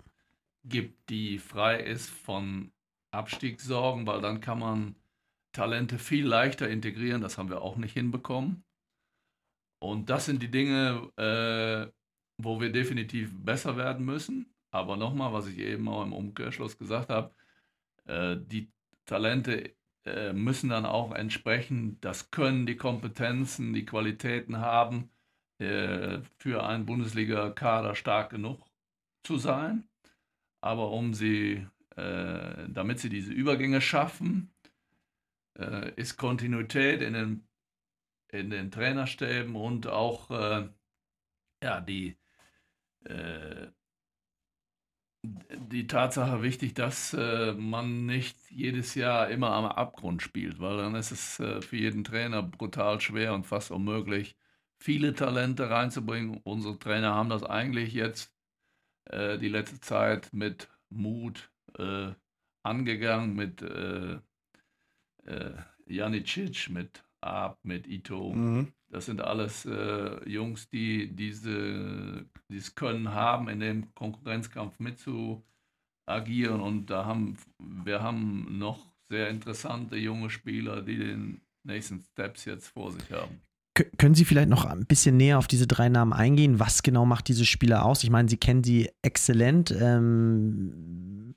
gibt, 0.63 1.09
die 1.09 1.39
frei 1.39 1.79
ist 1.81 2.09
von 2.09 2.71
Abstiegssorgen, 3.11 4.05
weil 4.05 4.21
dann 4.21 4.41
kann 4.41 4.59
man 4.59 4.95
Talente 5.51 5.97
viel 5.97 6.25
leichter 6.25 6.69
integrieren. 6.69 7.21
Das 7.21 7.37
haben 7.37 7.49
wir 7.49 7.61
auch 7.61 7.77
nicht 7.77 7.93
hinbekommen. 7.93 8.63
Und 9.79 10.09
das 10.09 10.25
sind 10.25 10.41
die 10.41 10.51
Dinge, 10.51 11.11
äh, 11.17 11.91
wo 12.37 12.59
wir 12.59 12.71
definitiv 12.71 13.31
besser 13.33 13.77
werden 13.77 14.05
müssen. 14.05 14.53
Aber 14.71 14.97
nochmal, 14.97 15.33
was 15.33 15.47
ich 15.47 15.57
eben 15.59 15.87
auch 15.87 16.03
im 16.03 16.13
Umkehrschluss 16.13 16.77
gesagt 16.77 17.09
habe, 17.09 17.33
äh, 18.05 18.37
die 18.39 18.71
Talente 19.05 19.75
äh, 20.05 20.33
müssen 20.33 20.69
dann 20.69 20.85
auch 20.85 21.11
entsprechend 21.13 22.03
das 22.05 22.31
Können, 22.31 22.65
die 22.65 22.77
Kompetenzen, 22.77 23.73
die 23.73 23.85
Qualitäten 23.85 24.57
haben, 24.59 25.09
äh, 25.59 26.19
für 26.37 26.63
einen 26.65 26.85
Bundesliga-Kader 26.85 27.95
stark 27.95 28.31
genug 28.31 28.65
zu 29.23 29.37
sein. 29.37 29.87
Aber 30.61 30.91
um 30.91 31.13
sie, 31.13 31.67
äh, 31.95 32.69
damit 32.69 32.99
sie 32.99 33.09
diese 33.09 33.33
Übergänge 33.33 33.81
schaffen, 33.81 34.53
äh, 35.59 35.91
ist 35.95 36.17
Kontinuität 36.17 37.01
in 37.01 37.13
den, 37.13 37.47
in 38.29 38.49
den 38.49 38.71
Trainerstäben 38.71 39.55
und 39.55 39.87
auch 39.87 40.29
äh, 40.31 40.69
ja, 41.63 41.81
die, 41.81 42.17
äh, 43.05 43.67
die 45.23 45.87
Tatsache 45.87 46.41
wichtig, 46.43 46.73
dass 46.73 47.13
äh, 47.13 47.53
man 47.53 48.05
nicht 48.05 48.37
jedes 48.49 48.95
Jahr 48.95 49.29
immer 49.29 49.51
am 49.51 49.65
Abgrund 49.65 50.21
spielt, 50.21 50.59
weil 50.59 50.77
dann 50.77 50.95
ist 50.95 51.11
es 51.11 51.35
für 51.35 51.75
jeden 51.75 52.03
Trainer 52.03 52.43
brutal 52.43 53.01
schwer 53.01 53.33
und 53.33 53.45
fast 53.45 53.71
unmöglich, 53.71 54.37
viele 54.79 55.13
Talente 55.13 55.69
reinzubringen. 55.69 56.39
Unsere 56.43 56.77
Trainer 56.79 57.13
haben 57.13 57.29
das 57.29 57.43
eigentlich 57.43 57.93
jetzt 57.93 58.33
äh, 59.05 59.37
die 59.37 59.49
letzte 59.49 59.79
Zeit 59.79 60.29
mit 60.33 60.69
Mut 60.89 61.49
äh, 61.77 62.11
angegangen, 62.63 63.35
mit 63.35 63.61
äh, 63.61 64.19
äh, 65.25 65.53
Janicic, 65.85 66.69
mit 66.69 67.03
Ab, 67.21 67.59
mit 67.63 67.87
Ito. 67.87 68.33
Mhm. 68.33 68.73
Das 68.89 69.05
sind 69.05 69.21
alles 69.21 69.65
äh, 69.65 70.29
Jungs, 70.29 70.69
die 70.69 71.13
diese, 71.13 72.25
dieses 72.47 72.75
Können 72.75 73.13
haben, 73.13 73.49
in 73.49 73.59
dem 73.59 73.93
Konkurrenzkampf 73.95 74.79
mitzuagieren. 74.79 76.61
Und 76.61 76.85
da 76.87 77.05
haben 77.05 77.37
wir 77.59 78.01
haben 78.01 78.57
noch 78.57 78.93
sehr 79.09 79.29
interessante 79.29 79.97
junge 79.97 80.29
Spieler, 80.29 80.81
die 80.81 80.97
den 80.97 81.41
nächsten 81.63 82.01
Steps 82.01 82.45
jetzt 82.45 82.67
vor 82.67 82.91
sich 82.91 83.11
haben. 83.11 83.41
Können 83.97 84.15
Sie 84.15 84.25
vielleicht 84.25 84.49
noch 84.49 84.65
ein 84.65 84.85
bisschen 84.85 85.17
näher 85.17 85.37
auf 85.37 85.47
diese 85.47 85.67
drei 85.67 85.89
Namen 85.89 86.13
eingehen? 86.13 86.59
Was 86.59 86.83
genau 86.83 87.05
macht 87.05 87.27
diese 87.27 87.45
Spieler 87.45 87.85
aus? 87.85 88.03
Ich 88.03 88.09
meine, 88.09 88.29
Sie 88.29 88.37
kennen 88.37 88.63
sie 88.63 88.89
exzellent. 89.01 89.71
Ähm, 89.71 91.35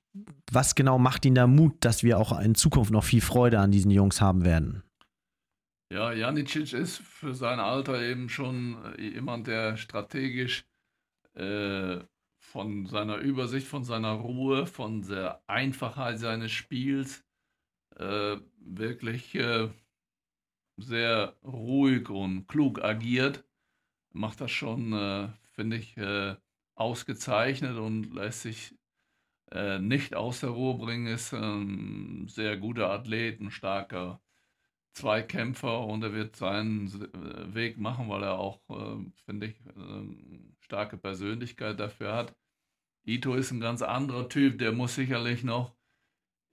was 0.50 0.74
genau 0.74 0.98
macht 0.98 1.24
Ihnen 1.24 1.34
da 1.34 1.46
Mut, 1.46 1.76
dass 1.80 2.02
wir 2.02 2.18
auch 2.18 2.38
in 2.40 2.54
Zukunft 2.54 2.90
noch 2.90 3.04
viel 3.04 3.20
Freude 3.20 3.60
an 3.60 3.70
diesen 3.70 3.90
Jungs 3.90 4.20
haben 4.20 4.44
werden? 4.44 4.82
Ja, 5.92 6.12
Janicic 6.12 6.72
ist 6.72 6.98
für 6.98 7.34
sein 7.34 7.58
Alter 7.58 8.00
eben 8.00 8.28
schon 8.28 8.76
jemand, 8.98 9.48
der 9.48 9.76
strategisch 9.76 10.64
äh, 11.34 11.98
von 12.38 12.86
seiner 12.86 13.16
Übersicht, 13.16 13.66
von 13.66 13.84
seiner 13.84 14.12
Ruhe, 14.12 14.66
von 14.66 15.02
der 15.02 15.42
Einfachheit 15.48 16.18
seines 16.18 16.52
Spiels 16.52 17.24
äh, 17.96 18.36
wirklich 18.58 19.34
äh, 19.34 19.68
sehr 20.82 21.36
ruhig 21.44 22.08
und 22.10 22.46
klug 22.46 22.82
agiert, 22.82 23.44
macht 24.12 24.40
das 24.40 24.50
schon, 24.50 24.92
äh, 24.92 25.28
finde 25.54 25.76
ich, 25.76 25.96
äh, 25.96 26.36
ausgezeichnet 26.74 27.76
und 27.76 28.14
lässt 28.14 28.42
sich 28.42 28.74
äh, 29.52 29.78
nicht 29.78 30.14
aus 30.14 30.40
der 30.40 30.50
Ruhe 30.50 30.78
bringen, 30.78 31.06
ist 31.06 31.32
ein 31.34 32.28
sehr 32.28 32.56
guter 32.56 32.90
Athlet, 32.90 33.40
ein 33.40 33.50
starker 33.50 34.20
Zweikämpfer 34.92 35.86
und 35.86 36.02
er 36.02 36.12
wird 36.12 36.36
seinen 36.36 36.86
äh, 36.88 37.54
Weg 37.54 37.78
machen, 37.78 38.08
weil 38.08 38.22
er 38.22 38.38
auch, 38.38 38.60
äh, 38.70 39.04
finde 39.24 39.48
ich, 39.48 39.56
eine 39.74 40.54
starke 40.60 40.96
Persönlichkeit 40.96 41.78
dafür 41.78 42.14
hat. 42.14 42.36
Ito 43.04 43.34
ist 43.34 43.50
ein 43.50 43.60
ganz 43.60 43.82
anderer 43.82 44.28
Typ, 44.28 44.58
der 44.58 44.72
muss 44.72 44.94
sicherlich 44.94 45.42
noch 45.44 45.74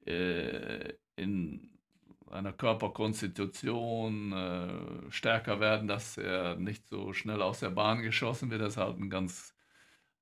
äh, 0.06 0.94
in 1.16 1.77
einer 2.32 2.54
Körperkonstitution 2.54 4.34
äh, 4.34 5.12
stärker 5.12 5.60
werden, 5.60 5.88
dass 5.88 6.18
er 6.18 6.56
nicht 6.56 6.88
so 6.88 7.13
schnell 7.13 7.42
aus 7.42 7.60
der 7.60 7.70
Bahn 7.70 8.02
geschossen 8.02 8.50
wird. 8.52 8.62
Er 8.62 8.68
ist 8.68 8.78
halt 8.78 9.00
ein 9.00 9.10
ganz 9.10 9.56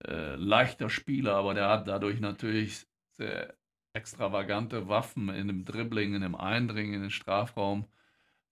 äh, 0.06 0.36
leichter 0.36 0.90
Spieler, 0.90 1.36
aber 1.36 1.54
der 1.54 1.70
hat 1.70 1.88
dadurch 1.88 2.20
natürlich 2.20 2.86
sehr 3.12 3.56
extravagante 3.94 4.88
Waffen 4.90 5.30
in 5.30 5.48
dem 5.48 5.66
Dribbling, 5.66 6.16
in 6.16 6.22
dem 6.22 6.36
Eindringen 6.36 6.96
in 6.96 7.02
den 7.02 7.12
Strafraum, 7.12 7.86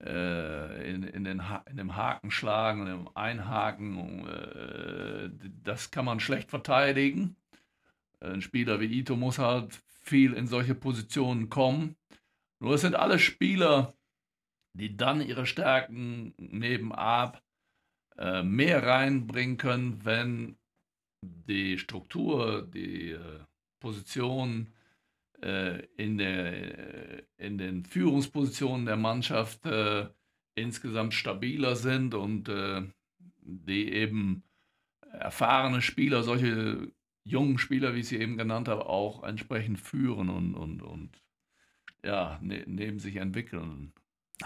äh, 0.01 0.89
in, 0.89 1.03
in, 1.03 1.23
den 1.23 1.49
ha 1.49 1.63
in 1.69 1.77
dem 1.77 1.95
Hakenschlagen, 1.95 2.81
in 2.81 2.87
dem 2.87 3.09
Einhaken. 3.15 4.27
Äh, 4.27 5.29
das 5.63 5.91
kann 5.91 6.05
man 6.05 6.19
schlecht 6.19 6.49
verteidigen. 6.49 7.35
Ein 8.21 8.41
Spieler 8.41 8.79
wie 8.79 8.99
Ito 8.99 9.15
muss 9.17 9.37
halt 9.37 9.81
viel 10.01 10.33
in 10.33 10.47
solche 10.47 10.75
Positionen 10.75 11.49
kommen. 11.49 11.95
Nur 12.59 12.75
es 12.75 12.81
sind 12.81 12.95
alle 12.95 13.19
Spieler, 13.19 13.93
die 14.73 14.95
dann 14.97 15.21
ihre 15.21 15.45
Stärken 15.45 16.33
nebenab 16.37 17.43
äh, 18.17 18.43
mehr 18.43 18.83
reinbringen 18.83 19.57
können, 19.57 20.05
wenn 20.05 20.57
die 21.21 21.77
Struktur, 21.77 22.61
die 22.61 23.11
äh, 23.11 23.39
Position 23.79 24.73
äh, 25.41 25.85
in, 25.97 26.17
der, 26.17 27.23
in 27.37 27.57
den 27.57 27.85
Führungspositionen 27.85 28.85
der 28.85 28.97
Mannschaft 28.97 29.65
äh, 29.65 30.07
insgesamt 30.55 31.13
stabiler 31.13 31.75
sind 31.75 32.13
und 32.13 32.49
äh, 32.49 32.83
die 33.41 33.91
eben 33.91 34.43
erfahrene 35.11 35.81
Spieler, 35.81 36.23
solche 36.23 36.91
jungen 37.25 37.57
Spieler, 37.57 37.93
wie 37.93 37.99
ich 37.99 38.07
sie 38.07 38.19
eben 38.19 38.37
genannt 38.37 38.67
habe, 38.67 38.85
auch 38.85 39.23
entsprechend 39.23 39.79
führen 39.79 40.29
und, 40.29 40.55
und, 40.55 40.81
und 40.81 41.23
ja, 42.03 42.39
ne, 42.41 42.63
neben 42.67 42.99
sich 42.99 43.15
entwickeln 43.17 43.93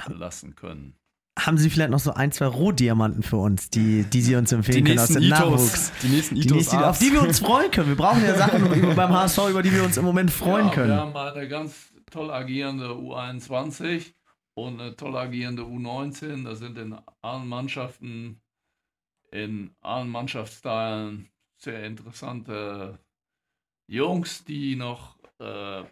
lassen 0.08 0.56
können. 0.56 0.96
Haben 1.38 1.58
Sie 1.58 1.70
vielleicht 1.70 1.92
noch 1.92 2.00
so 2.00 2.14
ein, 2.14 2.32
zwei 2.32 2.48
Rohdiamanten 2.48 3.22
für 3.22 3.38
uns, 3.38 3.70
die, 3.70 4.04
die 4.04 4.22
Sie 4.22 4.36
uns 4.36 4.52
empfehlen 4.52 4.84
können 4.84 5.00
aus 5.00 5.10
dem 5.10 5.22
Itos, 5.22 5.40
Nachwuchs? 5.40 5.92
Die 6.02 6.08
nächsten 6.08 6.36
Itos. 6.36 6.48
Die 6.48 6.54
nächsten, 6.56 6.78
auf 6.78 6.98
die 6.98 7.12
wir 7.12 7.22
uns 7.22 7.40
freuen 7.40 7.70
können. 7.70 7.90
Wir 7.90 7.96
brauchen 7.96 8.24
ja 8.24 8.36
Sachen 8.36 8.74
über, 8.74 8.96
beim 8.96 9.14
HSV, 9.14 9.50
über 9.50 9.62
die 9.62 9.72
wir 9.72 9.84
uns 9.84 9.98
im 9.98 10.06
Moment 10.06 10.32
freuen 10.32 10.68
ja, 10.68 10.74
können. 10.74 10.90
Wir 10.90 10.98
haben 10.98 11.16
eine 11.16 11.48
ganz 11.48 11.94
toll 12.10 12.32
agierende 12.32 12.88
U21 12.88 14.14
und 14.56 14.82
eine 14.82 14.96
toll 14.96 15.16
agierende 15.16 15.62
U19. 15.62 16.44
Da 16.44 16.56
sind 16.56 16.78
in 16.80 16.98
allen 17.22 17.48
Mannschaften, 17.48 18.42
in 19.32 19.76
allen 19.82 20.10
Mannschaftsteilen 20.10 21.30
sehr 21.58 21.84
interessante 21.84 22.98
Jungs, 23.88 24.44
die 24.44 24.76
noch 24.76 25.18
äh, 25.40 25.84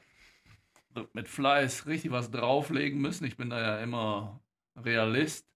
mit 1.13 1.27
Fleiß 1.27 1.87
richtig 1.87 2.11
was 2.11 2.31
drauflegen 2.31 3.01
müssen. 3.01 3.25
Ich 3.25 3.37
bin 3.37 3.49
da 3.49 3.59
ja 3.61 3.79
immer 3.79 4.41
Realist, 4.75 5.47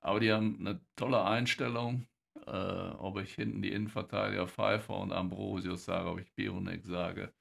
aber 0.00 0.20
die 0.20 0.32
haben 0.32 0.58
eine 0.60 0.80
tolle 0.96 1.24
Einstellung. 1.24 2.06
Äh, 2.46 2.50
ob 2.50 3.18
ich 3.18 3.34
hinten 3.34 3.62
die 3.62 3.72
Innenverteidiger 3.72 4.46
Pfeiffer 4.48 4.96
und 4.96 5.12
Ambrosius 5.12 5.84
sage, 5.84 6.08
ob 6.08 6.20
ich 6.20 6.32
Bionik 6.34 6.84
sage, 6.84 7.32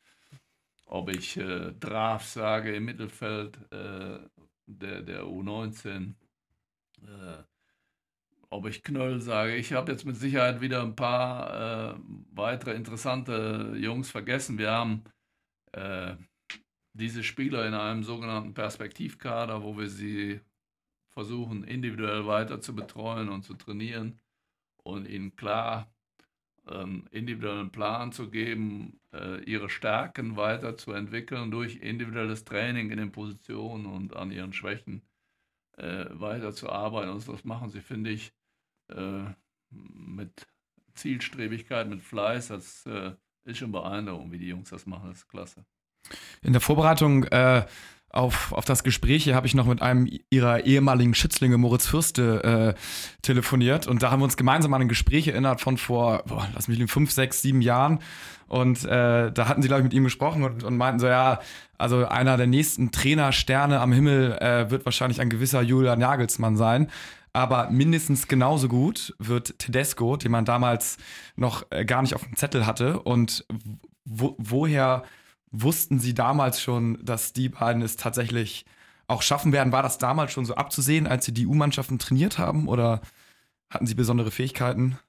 ob 0.86 1.10
ich 1.10 1.38
äh, 1.38 1.74
Draf 1.74 2.26
sage 2.26 2.76
im 2.76 2.86
Mittelfeld 2.86 3.58
äh, 3.72 4.20
der, 4.66 5.02
der 5.02 5.24
U19, 5.24 6.16
äh, 7.04 7.44
ob 8.50 8.68
ich 8.68 8.84
Knöll 8.84 9.22
sage. 9.22 9.56
Ich 9.56 9.74
habe 9.74 9.92
jetzt 9.92 10.06
mit 10.06 10.16
Sicherheit 10.18 10.62
wieder 10.62 10.82
ein 10.82 10.96
paar 10.96 11.96
äh, 11.96 12.00
weitere 12.32 12.74
interessante 12.74 13.76
Jungs 13.78 14.10
vergessen. 14.12 14.58
Wir 14.58 14.72
haben 14.72 15.04
äh, 15.74 16.16
diese 16.94 17.24
Spieler 17.24 17.68
in 17.68 17.74
einem 17.74 18.04
sogenannten 18.04 18.54
Perspektivkader, 18.54 19.64
wo 19.64 19.78
wir 19.78 19.90
sie 19.90 20.42
versuchen, 21.10 21.64
individuell 21.64 22.26
weiter 22.26 22.62
zu 22.62 22.76
betreuen 22.76 23.30
und 23.30 23.44
zu 23.44 23.54
trainieren 23.54 24.20
und 24.84 25.08
ihnen 25.08 25.36
klar 25.36 25.92
einen 26.66 26.92
ähm, 26.92 27.08
individuellen 27.12 27.72
Plan 27.72 28.12
zu 28.12 28.30
geben, 28.30 29.00
äh, 29.12 29.44
ihre 29.44 29.70
Stärken 29.70 30.38
weiterzuentwickeln 30.38 31.52
durch 31.52 31.78
individuelles 31.78 32.44
Training 32.46 32.92
in 32.92 32.98
den 32.98 33.12
Positionen 33.12 33.86
und 33.86 34.16
an 34.16 34.32
ihren 34.32 34.54
Schwächen 34.54 35.02
äh, 35.78 36.06
weiterzuarbeiten. 36.12 37.10
Und 37.12 37.28
das 37.28 37.44
machen 37.44 37.70
sie, 37.70 37.82
finde 37.82 38.12
ich, 38.12 38.34
äh, 38.90 39.26
mit 39.70 40.48
Zielstrebigkeit, 40.94 41.88
mit 41.88 42.02
Fleiß. 42.02 42.50
Das 42.50 42.86
ist 43.44 43.58
schon 43.58 43.72
beeindruckend, 43.72 44.32
wie 44.32 44.40
die 44.40 44.48
Jungs 44.50 44.70
das 44.70 44.86
machen. 44.86 45.10
Das 45.10 45.20
ist 45.20 45.30
klasse. 45.30 45.66
In 46.42 46.54
der 46.54 46.62
Vorbereitung 46.62 47.26
äh, 47.26 47.66
auf, 48.12 48.54
auf 48.54 48.66
das 48.66 48.84
Gespräch 48.84 49.24
hier 49.24 49.36
habe 49.36 49.46
ich 49.46 49.54
noch 49.54 49.68
mit 49.68 49.82
einem 49.82 50.10
ihrer 50.30 50.66
ehemaligen 50.66 51.14
Schützlinge, 51.14 51.58
Moritz 51.58 51.86
Fürste, 51.86 52.76
äh, 52.76 52.80
telefoniert. 53.22 53.88
Und 53.88 54.02
da 54.02 54.10
haben 54.10 54.22
wir 54.22 54.24
uns 54.24 54.38
gemeinsam 54.38 54.74
an 54.74 54.82
ein 54.82 54.88
Gespräch 54.88 55.28
erinnert 55.28 55.62
von 55.62 55.78
vor, 55.78 56.24
boah, 56.26 56.48
lass 56.56 56.68
mich 56.68 56.78
liegen, 56.78 56.88
fünf, 56.88 57.12
sechs, 57.12 57.42
sieben 57.42 57.62
Jahren. 57.62 58.00
Und 58.48 58.84
äh, 58.84 59.32
da 59.32 59.48
hatten 59.48 59.62
sie, 59.62 59.68
glaube 59.68 59.82
ich, 59.82 59.84
mit 59.84 59.94
ihm 59.94 60.04
gesprochen 60.04 60.44
und, 60.44 60.64
und, 60.64 60.76
meinten 60.76 61.00
so, 61.00 61.08
ja, 61.08 61.40
also 61.78 62.08
einer 62.08 62.36
der 62.36 62.48
nächsten 62.48 62.92
Trainersterne 62.92 63.80
am 63.80 63.94
Himmel 63.94 64.38
äh, 64.40 64.72
wird 64.72 64.86
wahrscheinlich 64.86 65.22
ein 65.22 65.30
gewisser 65.30 65.62
Julian 65.62 66.00
Nagelsmann 66.00 66.58
sein. 66.58 66.90
Aber 67.32 67.70
mindestens 67.70 68.28
genauso 68.28 68.68
gut 68.68 69.14
wird 69.20 69.60
Tedesco, 69.60 70.18
den 70.18 70.32
man 70.32 70.46
damals 70.46 70.98
noch 71.36 71.64
äh, 71.70 71.86
gar 71.86 72.02
nicht 72.02 72.16
auf 72.16 72.24
dem 72.24 72.36
Zettel 72.36 72.66
hatte. 72.66 73.00
Und 73.00 73.46
wo, 74.04 74.36
woher 74.40 75.04
wussten 75.52 76.00
Sie 76.00 76.14
damals 76.14 76.62
schon, 76.62 77.04
dass 77.04 77.34
die 77.34 77.50
beiden 77.50 77.82
es 77.82 77.96
tatsächlich 77.96 78.66
auch 79.08 79.22
schaffen 79.22 79.52
werden? 79.52 79.72
War 79.72 79.84
das 79.84 79.98
damals 79.98 80.32
schon 80.32 80.46
so 80.46 80.56
abzusehen, 80.56 81.08
als 81.08 81.26
Sie 81.26 81.34
die 81.34 81.48
U-Mannschaften 81.48 82.00
trainiert 82.00 82.38
haben 82.38 82.68
oder 82.68 83.02
hatten 83.70 83.88
Sie 83.88 83.96
besondere 83.96 84.32
Fähigkeiten? 84.32 85.00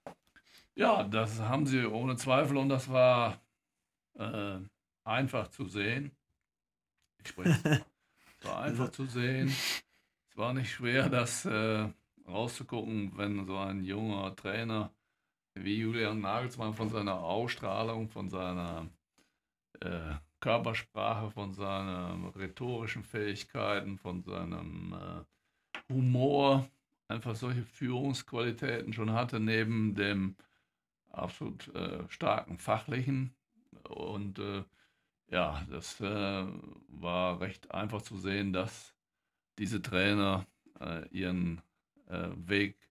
Ja, 0.74 1.02
das 1.04 1.40
haben 1.40 1.66
sie 1.66 1.84
ohne 1.84 2.16
Zweifel 2.16 2.56
und 2.56 2.70
das 2.70 2.88
war 2.90 3.38
äh, 4.14 4.58
einfach 5.04 5.48
zu 5.48 5.66
sehen. 5.66 6.12
Ich 7.22 7.28
spreche. 7.28 7.84
Es 8.40 8.48
war 8.48 8.62
einfach 8.62 8.90
zu 8.90 9.04
sehen. 9.04 9.48
Es 9.48 10.36
war 10.38 10.54
nicht 10.54 10.70
schwer, 10.70 11.10
das 11.10 11.44
äh, 11.44 11.86
rauszugucken, 12.26 13.12
wenn 13.18 13.44
so 13.44 13.58
ein 13.58 13.84
junger 13.84 14.34
Trainer 14.34 14.90
wie 15.54 15.76
Julian 15.80 16.22
Nagelsmann 16.22 16.72
von 16.72 16.88
seiner 16.88 17.18
Ausstrahlung, 17.20 18.08
von 18.08 18.30
seiner 18.30 18.86
äh, 19.80 20.14
Körpersprache, 20.40 21.30
von 21.30 21.52
seinen 21.52 22.26
rhetorischen 22.30 23.04
Fähigkeiten, 23.04 23.98
von 23.98 24.22
seinem 24.22 24.94
äh, 24.94 25.92
Humor, 25.92 26.68
einfach 27.08 27.34
solche 27.34 27.64
Führungsqualitäten 27.64 28.92
schon 28.92 29.12
hatte, 29.12 29.40
neben 29.40 29.94
dem 29.94 30.36
absolut 31.10 31.68
äh, 31.74 32.08
starken 32.08 32.58
fachlichen. 32.58 33.34
Und 33.88 34.38
äh, 34.38 34.64
ja, 35.28 35.64
das 35.70 36.00
äh, 36.00 36.46
war 36.88 37.40
recht 37.40 37.70
einfach 37.72 38.02
zu 38.02 38.18
sehen, 38.18 38.52
dass 38.52 38.94
diese 39.58 39.82
Trainer 39.82 40.46
äh, 40.80 41.06
ihren 41.08 41.60
äh, 42.08 42.28
Weg 42.34 42.89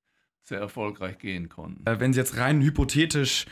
sehr 0.49 0.59
erfolgreich 0.59 1.17
gehen 1.17 1.47
konnten. 1.47 1.85
Äh, 1.85 1.99
wenn 1.99 2.11
Sie 2.11 2.19
jetzt 2.19 2.37
rein 2.37 2.61
hypothetisch 2.61 3.45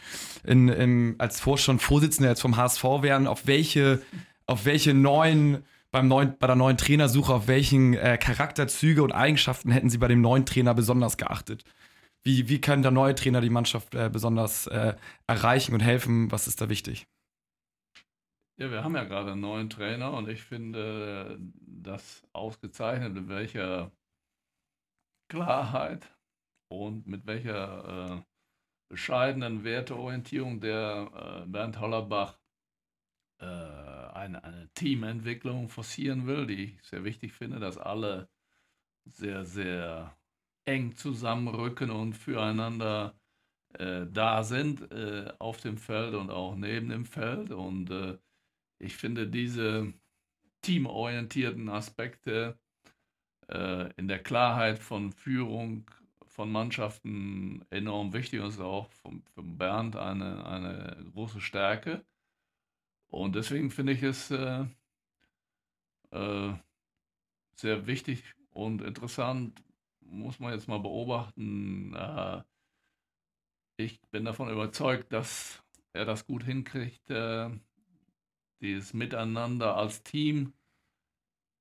in, 0.43 0.67
in, 0.67 1.15
als 1.17 1.39
Vorstand 1.39 1.81
Vorsitzender 1.81 2.29
jetzt 2.29 2.41
vom 2.41 2.57
HSV 2.57 2.83
wären, 3.01 3.27
auf 3.27 3.47
welche, 3.47 4.01
auf 4.45 4.65
welche 4.65 4.93
neuen, 4.93 5.63
beim 5.91 6.09
neuen, 6.09 6.37
bei 6.37 6.47
der 6.47 6.57
neuen 6.57 6.77
Trainersuche, 6.77 7.33
auf 7.33 7.47
welchen 7.47 7.93
äh, 7.93 8.17
Charakterzüge 8.17 9.01
und 9.01 9.13
Eigenschaften 9.13 9.71
hätten 9.71 9.89
Sie 9.89 9.97
bei 9.97 10.09
dem 10.09 10.21
neuen 10.21 10.45
Trainer 10.45 10.73
besonders 10.73 11.17
geachtet? 11.17 11.63
Wie, 12.23 12.49
wie 12.49 12.59
kann 12.59 12.81
der 12.81 12.91
neue 12.91 13.15
Trainer 13.15 13.39
die 13.39 13.49
Mannschaft 13.49 13.95
äh, 13.95 14.09
besonders 14.11 14.67
äh, 14.67 14.95
erreichen 15.27 15.73
und 15.73 15.79
helfen? 15.79 16.29
Was 16.31 16.47
ist 16.47 16.59
da 16.59 16.67
wichtig? 16.67 17.07
Ja, 18.59 18.71
wir 18.71 18.83
haben 18.83 18.95
ja 18.95 19.03
gerade 19.03 19.31
einen 19.33 19.41
neuen 19.41 19.69
Trainer 19.69 20.13
und 20.13 20.27
ich 20.27 20.41
finde 20.41 21.39
das 21.61 22.23
ausgezeichnet, 22.33 23.13
mit 23.13 23.29
welcher 23.29 23.91
Klarheit 25.29 26.16
und 26.69 27.07
mit 27.07 27.25
welcher 27.25 28.17
äh, 28.17 28.23
bescheidenen 28.89 29.63
Werteorientierung 29.63 30.59
der 30.59 31.43
äh, 31.43 31.49
Bernd 31.49 31.79
Hollerbach 31.79 32.39
äh, 33.39 33.45
eine, 33.45 34.43
eine 34.43 34.69
Teamentwicklung 34.73 35.69
forcieren 35.69 36.25
will, 36.27 36.47
die 36.47 36.63
ich 36.63 36.83
sehr 36.83 37.03
wichtig 37.03 37.33
finde, 37.33 37.59
dass 37.59 37.77
alle 37.77 38.29
sehr, 39.05 39.45
sehr 39.45 40.17
eng 40.65 40.95
zusammenrücken 40.95 41.91
und 41.91 42.13
füreinander 42.13 43.17
äh, 43.73 44.05
da 44.11 44.43
sind 44.43 44.91
äh, 44.91 45.31
auf 45.39 45.61
dem 45.61 45.77
Feld 45.77 46.15
und 46.15 46.29
auch 46.29 46.55
neben 46.55 46.89
dem 46.89 47.05
Feld. 47.05 47.51
Und 47.51 47.89
äh, 47.91 48.17
ich 48.79 48.95
finde 48.95 49.27
diese 49.27 49.93
teamorientierten 50.61 51.69
Aspekte 51.69 52.59
in 53.49 54.09
der 54.09 54.21
Klarheit 54.21 54.77
von 54.77 55.13
Führung 55.13 55.89
von 56.37 56.51
Mannschaften 56.51 57.65
enorm 57.71 58.13
wichtig 58.13 58.39
und 58.39 58.49
ist 58.49 58.61
auch 58.61 58.91
von, 58.91 59.23
von 59.33 59.57
Bernd 59.57 59.95
eine, 59.95 60.45
eine 60.45 61.03
große 61.11 61.41
Stärke. 61.41 62.05
Und 63.07 63.35
deswegen 63.35 63.71
finde 63.71 63.93
ich 63.93 64.03
es 64.03 64.29
äh, 64.29 64.65
äh, 66.11 66.53
sehr 67.55 67.87
wichtig 67.87 68.23
und 68.51 68.83
interessant, 68.83 69.63
muss 70.01 70.39
man 70.39 70.53
jetzt 70.53 70.67
mal 70.67 70.79
beobachten. 70.79 71.95
Äh, 71.95 72.43
ich 73.77 73.99
bin 74.11 74.23
davon 74.23 74.51
überzeugt, 74.51 75.11
dass 75.13 75.63
er 75.93 76.05
das 76.05 76.27
gut 76.27 76.43
hinkriegt, 76.43 77.09
äh, 77.09 77.49
dieses 78.61 78.93
Miteinander 78.93 79.75
als 79.75 80.03
Team 80.03 80.53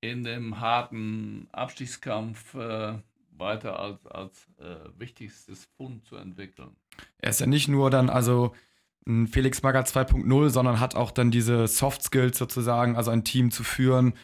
in 0.02 0.22
dem 0.22 0.60
harten 0.60 1.48
Abstiegskampf 1.50 2.54
äh, 2.54 2.98
weiter 3.38 3.78
als, 3.78 4.06
als 4.06 4.48
äh, 4.58 4.88
wichtigstes 4.98 5.64
Fund 5.76 6.04
zu 6.04 6.16
entwickeln. 6.16 6.76
Er 7.18 7.30
ist 7.30 7.40
ja 7.40 7.46
nicht 7.46 7.68
nur 7.68 7.90
dann 7.90 8.10
also 8.10 8.54
ein 9.06 9.26
Felix 9.28 9.62
Magath 9.62 9.88
2.0, 9.88 10.48
sondern 10.50 10.80
hat 10.80 10.96
auch 10.96 11.10
dann 11.10 11.30
diese 11.30 11.66
Soft 11.68 12.02
Skills 12.02 12.38
sozusagen, 12.38 12.96
also 12.96 13.10
ein 13.10 13.24
Team 13.24 13.50
zu 13.50 13.62
führen, 13.62 14.14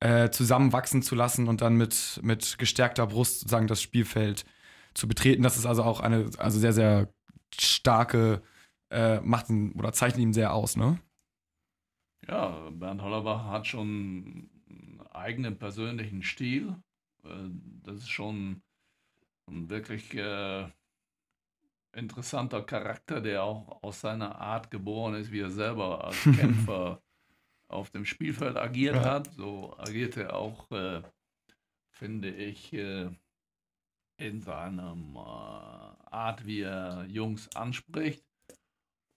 äh, 0.00 0.30
zusammenwachsen 0.30 1.02
zu 1.02 1.14
lassen 1.14 1.46
und 1.46 1.60
dann 1.60 1.76
mit, 1.76 2.20
mit 2.22 2.58
gestärkter 2.58 3.06
Brust 3.06 3.40
sozusagen 3.40 3.66
das 3.66 3.82
Spielfeld 3.82 4.44
zu 4.94 5.06
betreten. 5.06 5.42
Das 5.42 5.56
ist 5.56 5.66
also 5.66 5.82
auch 5.82 6.00
eine 6.00 6.30
also 6.38 6.58
sehr, 6.58 6.72
sehr 6.72 7.12
starke, 7.54 8.42
äh, 8.90 9.20
macht 9.20 9.50
ihn 9.50 9.72
oder 9.72 9.92
zeichnet 9.92 10.22
ihn 10.22 10.32
sehr 10.32 10.54
aus, 10.54 10.76
ne? 10.76 10.98
Ja, 12.28 12.70
Bernd 12.70 13.02
Hollerbach 13.02 13.46
hat 13.46 13.66
schon 13.66 14.50
einen 14.68 15.00
eigenen 15.12 15.58
persönlichen 15.58 16.22
Stil. 16.22 16.76
Äh, 17.24 17.50
das 17.84 17.98
ist 17.98 18.10
schon 18.10 18.62
ein 19.48 19.68
wirklich 19.68 20.14
äh, 20.14 20.68
interessanter 21.92 22.62
Charakter, 22.62 23.20
der 23.20 23.42
auch 23.42 23.82
aus 23.82 24.00
seiner 24.00 24.40
Art 24.40 24.70
geboren 24.70 25.14
ist, 25.14 25.32
wie 25.32 25.40
er 25.40 25.50
selber 25.50 26.04
als 26.04 26.22
Kämpfer 26.36 27.02
auf 27.68 27.90
dem 27.90 28.04
Spielfeld 28.04 28.56
agiert 28.56 28.96
ja. 28.96 29.04
hat. 29.04 29.32
So 29.34 29.76
agiert 29.78 30.16
er 30.16 30.36
auch, 30.36 30.70
äh, 30.70 31.02
finde 31.90 32.30
ich, 32.30 32.72
äh, 32.72 33.10
in 34.16 34.40
seiner 34.40 34.96
äh, 34.96 36.14
Art, 36.14 36.46
wie 36.46 36.60
er 36.60 37.06
Jungs 37.06 37.54
anspricht. 37.54 38.24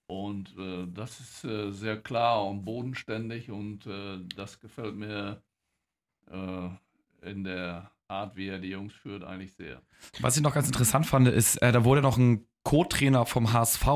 Und 0.06 0.56
äh, 0.58 0.86
das 0.92 1.20
ist 1.20 1.40
sehr 1.78 2.00
klar 2.00 2.46
und 2.46 2.64
bodenständig 2.64 3.50
und 3.50 3.86
das 4.36 4.60
gefällt 4.60 4.94
mir 4.94 5.42
in 7.22 7.44
der 7.44 7.93
Art, 8.14 8.36
wie 8.36 8.48
er 8.48 8.58
die 8.58 8.70
Jungs 8.70 8.92
führt, 8.94 9.24
eigentlich 9.24 9.54
sehr. 9.54 9.82
Was 10.20 10.36
ich 10.36 10.42
noch 10.42 10.54
ganz 10.54 10.66
interessant 10.66 11.06
fand, 11.06 11.28
ist, 11.28 11.60
da 11.60 11.84
wurde 11.84 12.02
noch 12.02 12.16
ein 12.16 12.46
Co-Trainer 12.62 13.26
vom 13.26 13.52
HSV 13.52 13.86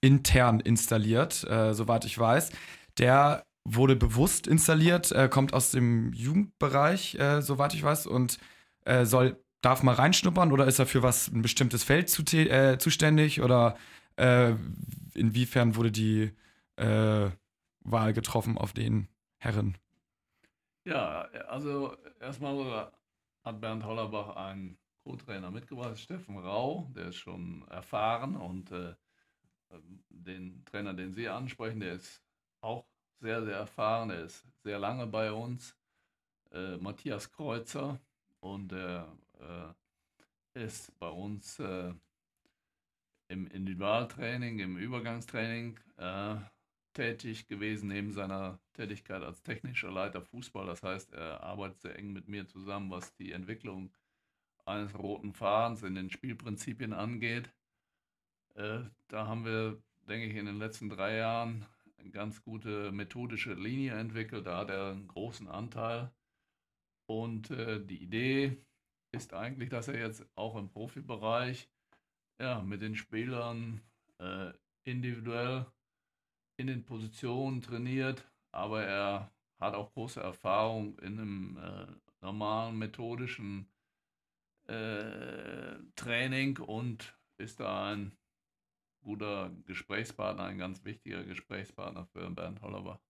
intern 0.00 0.60
installiert, 0.60 1.46
soweit 1.72 2.04
ich 2.04 2.18
weiß. 2.18 2.50
Der 2.98 3.44
wurde 3.64 3.96
bewusst 3.96 4.46
installiert, 4.46 5.12
äh, 5.12 5.28
kommt 5.28 5.54
aus 5.54 5.70
dem 5.70 6.12
Jugendbereich, 6.12 7.14
äh, 7.16 7.42
soweit 7.42 7.74
ich 7.74 7.82
weiß, 7.82 8.06
und 8.06 8.38
äh, 8.84 9.04
soll, 9.04 9.36
darf 9.60 9.82
mal 9.82 9.94
reinschnuppern 9.94 10.52
oder 10.52 10.66
ist 10.66 10.78
er 10.78 10.86
für 10.86 11.02
was 11.02 11.28
ein 11.28 11.42
bestimmtes 11.42 11.84
Feld 11.84 12.08
zu, 12.08 12.22
äh, 12.36 12.78
zuständig 12.78 13.40
oder 13.40 13.76
äh, 14.16 14.54
inwiefern 15.14 15.76
wurde 15.76 15.92
die 15.92 16.32
äh, 16.76 17.30
Wahl 17.84 18.12
getroffen 18.12 18.58
auf 18.58 18.72
den 18.72 19.08
Herren? 19.38 19.76
Ja, 20.84 21.28
also 21.48 21.96
erstmal 22.20 22.90
hat 23.44 23.60
Bernd 23.60 23.84
Hollerbach 23.84 24.36
einen 24.36 24.78
Co-Trainer 25.04 25.50
mitgebracht, 25.50 25.98
Steffen 25.98 26.38
Rau, 26.38 26.90
der 26.94 27.08
ist 27.08 27.16
schon 27.16 27.66
erfahren 27.68 28.36
und 28.36 28.70
den 30.08 30.64
Trainer, 30.64 30.94
den 30.94 31.12
Sie 31.12 31.28
ansprechen, 31.28 31.80
der 31.80 31.94
ist 31.94 32.22
auch 32.60 32.86
sehr, 33.20 33.44
sehr 33.44 33.56
erfahren. 33.56 34.10
Er 34.10 34.24
ist 34.24 34.46
sehr 34.62 34.78
lange 34.78 35.06
bei 35.06 35.32
uns. 35.32 35.76
Äh, 36.50 36.76
Matthias 36.76 37.30
Kreuzer 37.30 38.00
und 38.40 38.72
er 38.72 39.16
äh, 40.54 40.62
ist 40.64 40.96
bei 40.98 41.08
uns 41.08 41.58
äh, 41.58 41.94
im 43.28 43.46
Individualtraining, 43.46 44.58
im 44.58 44.76
Übergangstraining 44.76 45.78
äh, 45.96 46.36
tätig 46.92 47.46
gewesen, 47.46 47.88
neben 47.88 48.12
seiner 48.12 48.60
Tätigkeit 48.74 49.22
als 49.22 49.42
technischer 49.42 49.90
Leiter 49.90 50.22
Fußball. 50.22 50.66
Das 50.66 50.82
heißt, 50.82 51.12
er 51.12 51.42
arbeitet 51.42 51.80
sehr 51.80 51.98
eng 51.98 52.12
mit 52.12 52.28
mir 52.28 52.46
zusammen, 52.46 52.90
was 52.90 53.14
die 53.16 53.32
Entwicklung 53.32 53.92
eines 54.64 54.96
roten 54.98 55.32
Fadens 55.32 55.82
in 55.82 55.94
den 55.94 56.10
Spielprinzipien 56.10 56.92
angeht. 56.92 57.52
Äh, 58.54 58.80
da 59.08 59.26
haben 59.26 59.44
wir, 59.44 59.82
denke 60.08 60.26
ich, 60.26 60.36
in 60.36 60.46
den 60.46 60.58
letzten 60.58 60.88
drei 60.88 61.16
Jahren 61.16 61.66
eine 61.98 62.10
ganz 62.10 62.42
gute 62.42 62.92
methodische 62.92 63.54
Linie 63.54 63.94
entwickelt. 63.94 64.46
Da 64.46 64.58
hat 64.58 64.70
er 64.70 64.90
einen 64.90 65.08
großen 65.08 65.48
Anteil. 65.48 66.10
Und 67.06 67.50
äh, 67.50 67.84
die 67.84 68.02
Idee 68.02 68.56
ist 69.12 69.34
eigentlich, 69.34 69.68
dass 69.68 69.88
er 69.88 69.98
jetzt 69.98 70.26
auch 70.34 70.56
im 70.56 70.68
Profibereich 70.68 71.68
ja, 72.40 72.62
mit 72.62 72.82
den 72.82 72.96
Spielern 72.96 73.80
äh, 74.18 74.52
individuell 74.84 75.66
in 76.62 76.68
den 76.68 76.84
Positionen 76.84 77.60
trainiert, 77.60 78.24
aber 78.52 78.84
er 78.84 79.32
hat 79.58 79.74
auch 79.74 79.92
große 79.94 80.20
Erfahrung 80.20 80.96
in 81.00 81.18
einem 81.18 81.58
äh, 81.58 81.86
normalen 82.20 82.78
methodischen 82.78 83.66
äh, 84.68 85.74
Training 85.96 86.58
und 86.58 87.18
ist 87.36 87.58
da 87.58 87.90
ein 87.90 88.12
guter 89.02 89.50
Gesprächspartner, 89.66 90.44
ein 90.44 90.58
ganz 90.58 90.84
wichtiger 90.84 91.24
Gesprächspartner 91.24 92.06
für 92.06 92.30
Bernd 92.30 92.62
Hollerbach. 92.62 93.00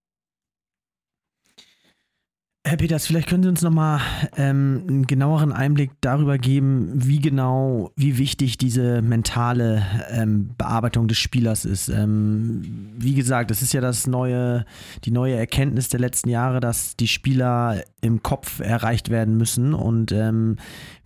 Herr 2.65 2.77
Peters, 2.77 3.09
vielleicht 3.09 3.29
können 3.29 3.43
Sie 3.43 3.49
uns 3.49 3.63
nochmal 3.63 4.01
ähm, 4.37 4.85
einen 4.87 5.07
genaueren 5.09 5.53
Einblick 5.53 5.91
darüber 6.01 6.39
geben, 6.39 6.93
wie 6.95 7.19
genau, 7.19 7.91
wie 7.97 8.19
wichtig 8.19 8.57
diese 8.57 9.03
mentale 9.03 9.85
ähm, 10.11 10.55
Bearbeitung 10.57 11.09
des 11.09 11.19
Spielers 11.19 11.65
ist. 11.65 11.89
Ähm, 11.89 12.93
wie 12.97 13.15
gesagt, 13.15 13.51
das 13.51 13.63
ist 13.63 13.73
ja 13.73 13.81
das 13.81 14.07
neue, 14.07 14.65
die 15.03 15.11
neue 15.11 15.35
Erkenntnis 15.35 15.89
der 15.89 15.99
letzten 15.99 16.29
Jahre, 16.29 16.61
dass 16.61 16.95
die 16.97 17.09
Spieler 17.09 17.83
im 18.01 18.23
Kopf 18.23 18.61
erreicht 18.61 19.11
werden 19.11 19.37
müssen. 19.37 19.75
Und 19.75 20.13
ähm, 20.13 20.57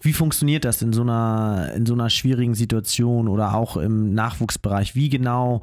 wie 0.02 0.12
funktioniert 0.12 0.66
das 0.66 0.82
in 0.82 0.92
so 0.92 1.00
einer, 1.00 1.72
in 1.74 1.86
so 1.86 1.94
einer 1.94 2.10
schwierigen 2.10 2.54
Situation 2.54 3.28
oder 3.28 3.54
auch 3.54 3.78
im 3.78 4.12
Nachwuchsbereich? 4.12 4.94
Wie 4.94 5.08
genau 5.08 5.62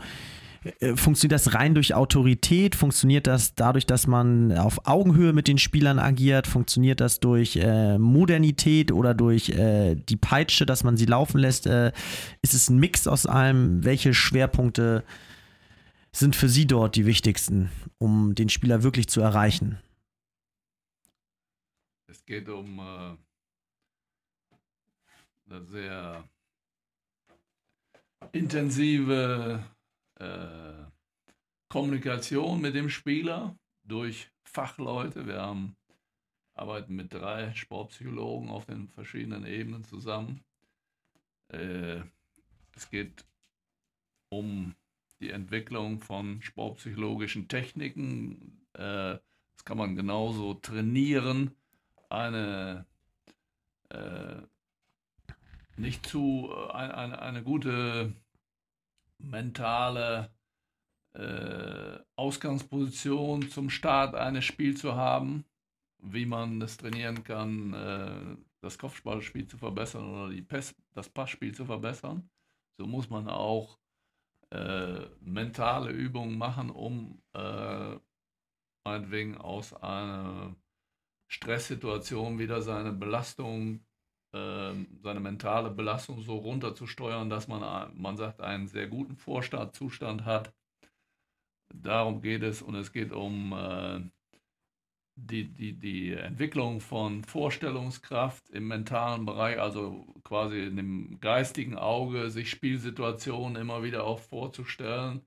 funktioniert 0.95 1.34
das 1.34 1.54
rein 1.54 1.76
durch 1.76 1.93
Autorität? 1.93 2.76
Funktioniert 2.76 3.28
das 3.28 3.56
dadurch, 3.56 3.86
dass 3.86 4.08
man 4.08 4.58
auf 4.58 4.88
Augenhöhe 4.88 5.34
mit 5.34 5.47
den 5.47 5.58
Spielern 5.58 5.99
agiert? 5.99 6.47
Funktioniert 6.47 7.02
das 7.02 7.19
durch 7.19 7.56
äh, 7.58 7.97
Modernität 7.97 8.91
oder 8.91 9.13
durch 9.13 9.49
äh, 9.49 9.95
die 9.95 10.15
Peitsche, 10.15 10.65
dass 10.65 10.84
man 10.84 10.97
sie 10.97 11.06
laufen 11.06 11.39
lässt? 11.39 11.67
Äh, 11.67 11.91
ist 12.41 12.54
es 12.54 12.69
ein 12.69 12.78
Mix 12.78 13.08
aus 13.08 13.26
allem? 13.26 13.84
Welche 13.84 14.13
Schwerpunkte 14.13 15.04
sind 16.12 16.36
für 16.36 16.47
Sie 16.47 16.67
dort 16.67 16.95
die 16.95 17.06
wichtigsten, 17.06 17.69
um 17.97 18.36
den 18.36 18.49
Spieler 18.49 18.84
wirklich 18.84 19.10
zu 19.10 19.21
erreichen? 19.21 19.80
Es 22.08 22.23
geht 22.26 22.47
um 22.47 22.80
äh, 22.80 23.17
eine 25.49 25.65
sehr 25.65 26.23
intensive 28.32 29.63
äh, 30.24 30.86
Kommunikation 31.70 32.62
mit 32.62 32.76
dem 32.76 32.90
Spieler 32.90 33.58
durch 33.84 34.30
Fachleute. 34.44 35.26
Wir 35.26 35.42
haben, 35.42 35.76
arbeiten 36.54 36.96
mit 36.96 37.14
drei 37.14 37.54
Sportpsychologen 37.54 38.50
auf 38.50 38.66
den 38.66 38.90
verschiedenen 38.90 39.46
Ebenen 39.46 39.84
zusammen. 39.84 40.44
Äh, 41.50 42.02
es 42.76 42.90
geht 42.90 43.26
um 44.30 44.76
die 45.20 45.32
Entwicklung 45.32 46.00
von 46.00 46.42
sportpsychologischen 46.42 47.48
Techniken. 47.48 48.66
Äh, 48.74 49.18
das 49.54 49.66
kann 49.66 49.78
man 49.78 49.96
genauso 49.96 50.56
trainieren. 50.56 51.56
Eine 52.10 52.86
äh, 53.90 54.42
nicht 55.78 56.06
zu, 56.06 56.52
äh, 56.52 56.72
eine, 56.72 56.98
eine, 56.98 57.22
eine 57.22 57.44
gute 57.44 58.14
mentale 59.24 60.32
äh, 61.14 62.00
Ausgangsposition 62.16 63.50
zum 63.50 63.70
Start 63.70 64.16
eines 64.16 64.46
Spiels 64.46 64.80
zu 64.82 64.96
haben, 64.96 65.46
wie 66.00 66.26
man 66.26 66.62
es 66.62 66.78
trainieren 66.78 67.24
kann, 67.24 67.74
äh, 67.74 68.38
das 68.62 68.78
Kopfballspiel 68.78 69.48
zu 69.48 69.58
verbessern 69.58 70.10
oder 70.10 70.30
die 70.30 70.42
Pass, 70.42 70.76
das 70.94 71.10
Passspiel 71.10 71.54
zu 71.54 71.66
verbessern. 71.66 72.30
So 72.78 72.88
muss 72.88 73.10
man 73.10 73.28
auch 73.28 73.80
äh, 74.52 75.06
mentale 75.20 75.92
Übungen 75.92 76.38
machen, 76.38 76.70
um 76.70 77.22
äh, 77.34 77.96
meinetwegen 78.86 79.38
aus 79.38 79.74
einer 79.74 80.56
Stresssituation 81.28 82.40
wieder 82.40 82.62
seine 82.62 82.92
Belastung, 82.92 83.86
seine 84.34 85.19
mentale 85.19 85.69
Belastung 85.69 86.22
so 86.22 86.38
runterzusteuern, 86.38 87.30
dass 87.30 87.48
man, 87.48 87.91
man 87.96 88.17
sagt, 88.17 88.41
einen 88.41 88.67
sehr 88.67 88.88
guten 88.88 89.15
Vorstartzustand 89.15 90.26
hat. 90.26 90.54
Darum 91.74 92.22
geht 92.22 92.43
es 92.43 92.62
und 92.62 92.76
es 92.76 92.91
geht 92.91 93.12
um 93.12 93.54
äh, 93.54 94.02
die, 95.15 95.54
die, 95.54 95.74
die 95.74 96.13
Entwicklung 96.13 96.82
von 96.82 97.24
Vorstellungskraft 97.24 98.50
im 98.50 98.67
mentalen 98.67 99.26
Bereich, 99.26 99.60
also 99.60 100.06
quasi 100.24 100.63
in 100.63 100.78
dem 100.78 101.19
geistigen 101.19 101.78
Auge, 101.78 102.30
sich 102.32 102.50
Spielsituationen 102.50 103.62
immer 103.62 103.84
wieder 103.84 104.04
auch 104.04 104.19
vorzustellen, 104.19 105.22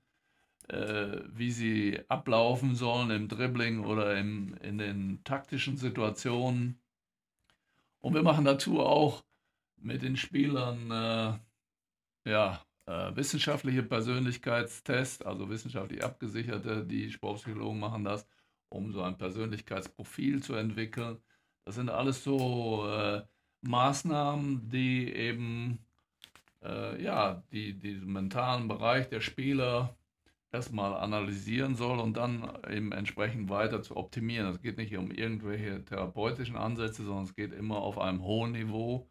äh, 0.67 1.21
wie 1.29 1.51
sie 1.51 1.99
ablaufen 2.09 2.75
sollen 2.75 3.09
im 3.11 3.27
Dribbling 3.29 3.85
oder 3.85 4.17
im, 4.17 4.55
in 4.61 4.77
den 4.77 5.23
taktischen 5.23 5.77
Situationen. 5.77 6.81
Und 8.07 8.13
wir 8.13 8.23
machen 8.23 8.45
dazu 8.45 8.79
auch 8.79 9.25
mit 9.75 10.01
den 10.01 10.15
Spielern 10.15 10.89
äh, 10.89 12.29
ja, 12.29 12.61
äh, 12.85 13.13
wissenschaftliche 13.17 13.83
Persönlichkeitstests, 13.83 15.23
also 15.23 15.49
wissenschaftlich 15.49 16.01
abgesicherte, 16.01 16.85
die 16.85 17.11
Sportpsychologen 17.11 17.81
machen 17.81 18.05
das 18.05 18.25
um 18.69 18.93
so 18.93 19.01
ein 19.01 19.17
Persönlichkeitsprofil 19.17 20.41
zu 20.41 20.53
entwickeln. 20.55 21.17
Das 21.65 21.75
sind 21.75 21.89
alles 21.89 22.23
so 22.23 22.87
äh, 22.87 23.23
Maßnahmen, 23.59 24.69
die 24.69 25.13
eben 25.13 25.85
äh, 26.63 27.03
ja, 27.03 27.43
die, 27.51 27.77
diesen 27.77 28.13
mentalen 28.13 28.69
Bereich 28.69 29.09
der 29.09 29.19
Spieler 29.19 29.96
erstmal 30.51 30.93
analysieren 30.95 31.75
soll 31.75 31.99
und 31.99 32.15
dann 32.15 32.49
eben 32.69 32.91
entsprechend 32.91 33.49
weiter 33.49 33.81
zu 33.81 33.97
optimieren. 33.97 34.47
Es 34.47 34.61
geht 34.61 34.77
nicht 34.77 34.95
um 34.97 35.11
irgendwelche 35.11 35.83
therapeutischen 35.83 36.55
Ansätze, 36.55 37.03
sondern 37.03 37.25
es 37.25 37.35
geht 37.35 37.53
immer 37.53 37.77
auf 37.77 37.97
einem 37.97 38.23
hohen 38.23 38.53
Niveau. 38.53 39.09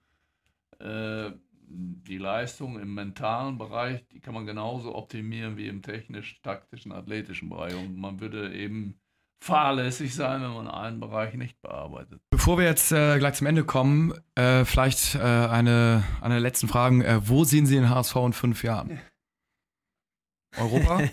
Äh, 0.78 1.32
die 1.68 2.18
Leistung 2.18 2.78
im 2.78 2.94
mentalen 2.94 3.58
Bereich, 3.58 4.06
die 4.12 4.20
kann 4.20 4.34
man 4.34 4.46
genauso 4.46 4.94
optimieren 4.94 5.56
wie 5.56 5.66
im 5.66 5.82
technisch-taktischen, 5.82 6.92
athletischen 6.92 7.48
Bereich. 7.48 7.74
Und 7.74 7.96
man 7.96 8.20
würde 8.20 8.54
eben 8.54 9.00
fahrlässig 9.40 10.14
sein, 10.14 10.42
wenn 10.42 10.52
man 10.52 10.68
einen 10.68 11.00
Bereich 11.00 11.34
nicht 11.34 11.60
bearbeitet. 11.60 12.20
Bevor 12.30 12.58
wir 12.58 12.64
jetzt 12.64 12.92
äh, 12.92 13.18
gleich 13.18 13.34
zum 13.34 13.46
Ende 13.46 13.64
kommen, 13.64 14.14
äh, 14.34 14.64
vielleicht 14.64 15.16
äh, 15.16 15.18
eine, 15.18 16.04
eine 16.20 16.38
letzten 16.38 16.68
Frage. 16.68 17.04
Äh, 17.04 17.28
wo 17.28 17.44
sehen 17.44 17.66
Sie 17.66 17.74
den 17.74 17.90
HSV 17.90 18.16
in 18.16 18.32
fünf 18.32 18.62
Jahren? 18.62 19.00
Europa? 20.56 21.02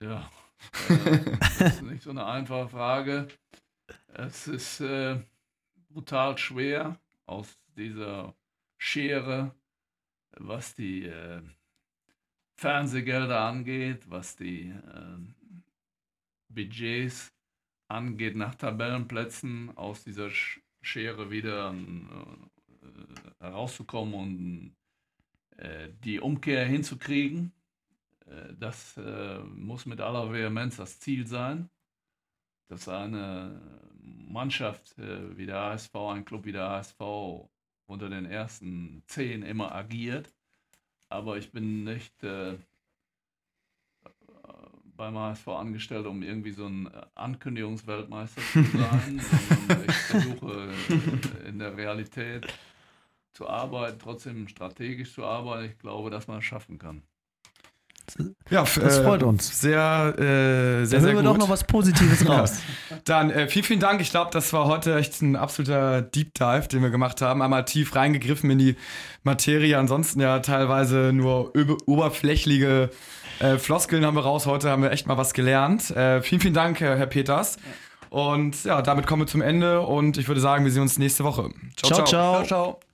ja, 0.00 0.30
äh, 0.88 1.20
das 1.40 1.60
ist 1.60 1.82
nicht 1.82 2.02
so 2.02 2.10
eine 2.10 2.26
einfache 2.26 2.68
Frage. 2.68 3.28
Es 4.12 4.46
ist 4.46 4.80
äh, 4.80 5.22
brutal 5.88 6.38
schwer 6.38 6.98
aus 7.26 7.58
dieser 7.76 8.34
Schere, 8.78 9.54
was 10.36 10.74
die 10.74 11.10
Fernsehgelder 12.56 13.40
angeht, 13.40 14.08
was 14.08 14.36
die 14.36 14.68
äh, 14.68 15.18
Budgets 16.48 17.32
angeht, 17.88 18.36
nach 18.36 18.54
Tabellenplätzen 18.54 19.76
aus 19.76 20.04
dieser 20.04 20.30
Schere 20.80 21.30
wieder 21.30 21.74
äh, 21.74 23.44
herauszukommen 23.44 24.14
und 24.14 24.66
äh, 24.68 24.83
die 26.04 26.20
Umkehr 26.20 26.66
hinzukriegen. 26.66 27.52
Äh, 28.26 28.54
das 28.58 28.96
äh, 28.96 29.38
muss 29.40 29.86
mit 29.86 30.00
aller 30.00 30.32
Vehemenz 30.32 30.76
das 30.76 30.98
Ziel 31.00 31.26
sein, 31.26 31.70
dass 32.68 32.88
eine 32.88 33.60
Mannschaft 34.00 34.98
äh, 34.98 35.36
wie 35.36 35.46
der 35.46 35.60
HSV, 35.60 35.94
ein 35.94 36.24
Club 36.24 36.44
wie 36.44 36.52
der 36.52 36.68
HSV 36.68 37.00
unter 37.86 38.08
den 38.08 38.26
ersten 38.26 39.02
zehn 39.06 39.42
immer 39.42 39.74
agiert 39.74 40.32
aber 41.14 41.38
ich 41.38 41.52
bin 41.52 41.84
nicht 41.84 42.22
äh, 42.24 42.56
beim 44.96 45.16
HSV 45.16 45.48
angestellt, 45.48 46.06
um 46.06 46.22
irgendwie 46.22 46.50
so 46.50 46.66
ein 46.66 46.90
Ankündigungsweltmeister 47.14 48.42
zu 48.52 48.62
sein, 48.64 49.20
ich 49.86 49.94
versuche 49.94 50.72
äh, 51.44 51.48
in 51.48 51.58
der 51.58 51.76
Realität 51.76 52.46
zu 53.34 53.48
arbeiten, 53.48 53.98
trotzdem 53.98 54.48
strategisch 54.48 55.12
zu 55.12 55.24
arbeiten. 55.24 55.66
Ich 55.66 55.78
glaube, 55.78 56.10
dass 56.10 56.26
man 56.28 56.38
es 56.38 56.44
schaffen 56.44 56.78
kann. 56.78 57.02
Ja, 58.50 58.64
das 58.64 58.98
freut 58.98 59.22
äh, 59.22 59.24
uns. 59.24 59.60
Sehr, 59.60 60.14
äh, 60.18 60.20
sehr, 60.20 60.78
Dann 60.78 60.86
sehr 60.86 61.02
wir 61.02 61.14
gut. 61.14 61.24
doch 61.24 61.38
noch 61.38 61.48
was 61.48 61.64
Positives 61.64 62.28
raus. 62.28 62.60
Dann 63.04 63.30
äh, 63.30 63.48
vielen, 63.48 63.64
vielen 63.64 63.80
Dank. 63.80 64.00
Ich 64.00 64.10
glaube, 64.10 64.30
das 64.30 64.52
war 64.52 64.66
heute 64.66 64.96
echt 64.96 65.22
ein 65.22 65.36
absoluter 65.36 66.02
Deep 66.02 66.34
Dive, 66.34 66.68
den 66.68 66.82
wir 66.82 66.90
gemacht 66.90 67.22
haben. 67.22 67.42
Einmal 67.42 67.64
tief 67.64 67.96
reingegriffen 67.96 68.50
in 68.50 68.58
die 68.58 68.76
Materie. 69.22 69.78
Ansonsten 69.78 70.20
ja 70.20 70.40
teilweise 70.40 71.12
nur 71.12 71.52
oberflächliche 71.86 72.90
äh, 73.40 73.56
Floskeln 73.56 74.04
haben 74.04 74.16
wir 74.16 74.22
raus. 74.24 74.46
Heute 74.46 74.70
haben 74.70 74.82
wir 74.82 74.92
echt 74.92 75.06
mal 75.06 75.16
was 75.16 75.32
gelernt. 75.32 75.90
Äh, 75.90 76.22
vielen, 76.22 76.40
vielen 76.42 76.54
Dank, 76.54 76.80
Herr 76.80 77.06
Peters. 77.06 77.56
Und 78.10 78.64
ja, 78.64 78.80
damit 78.82 79.06
kommen 79.06 79.22
wir 79.22 79.26
zum 79.26 79.42
Ende 79.42 79.80
und 79.80 80.18
ich 80.18 80.28
würde 80.28 80.40
sagen, 80.40 80.64
wir 80.64 80.70
sehen 80.70 80.82
uns 80.82 80.98
nächste 80.98 81.24
Woche. 81.24 81.50
ciao. 81.74 81.90
ciao. 81.90 82.04
ciao. 82.04 82.34
ciao, 82.34 82.44
ciao. 82.44 82.93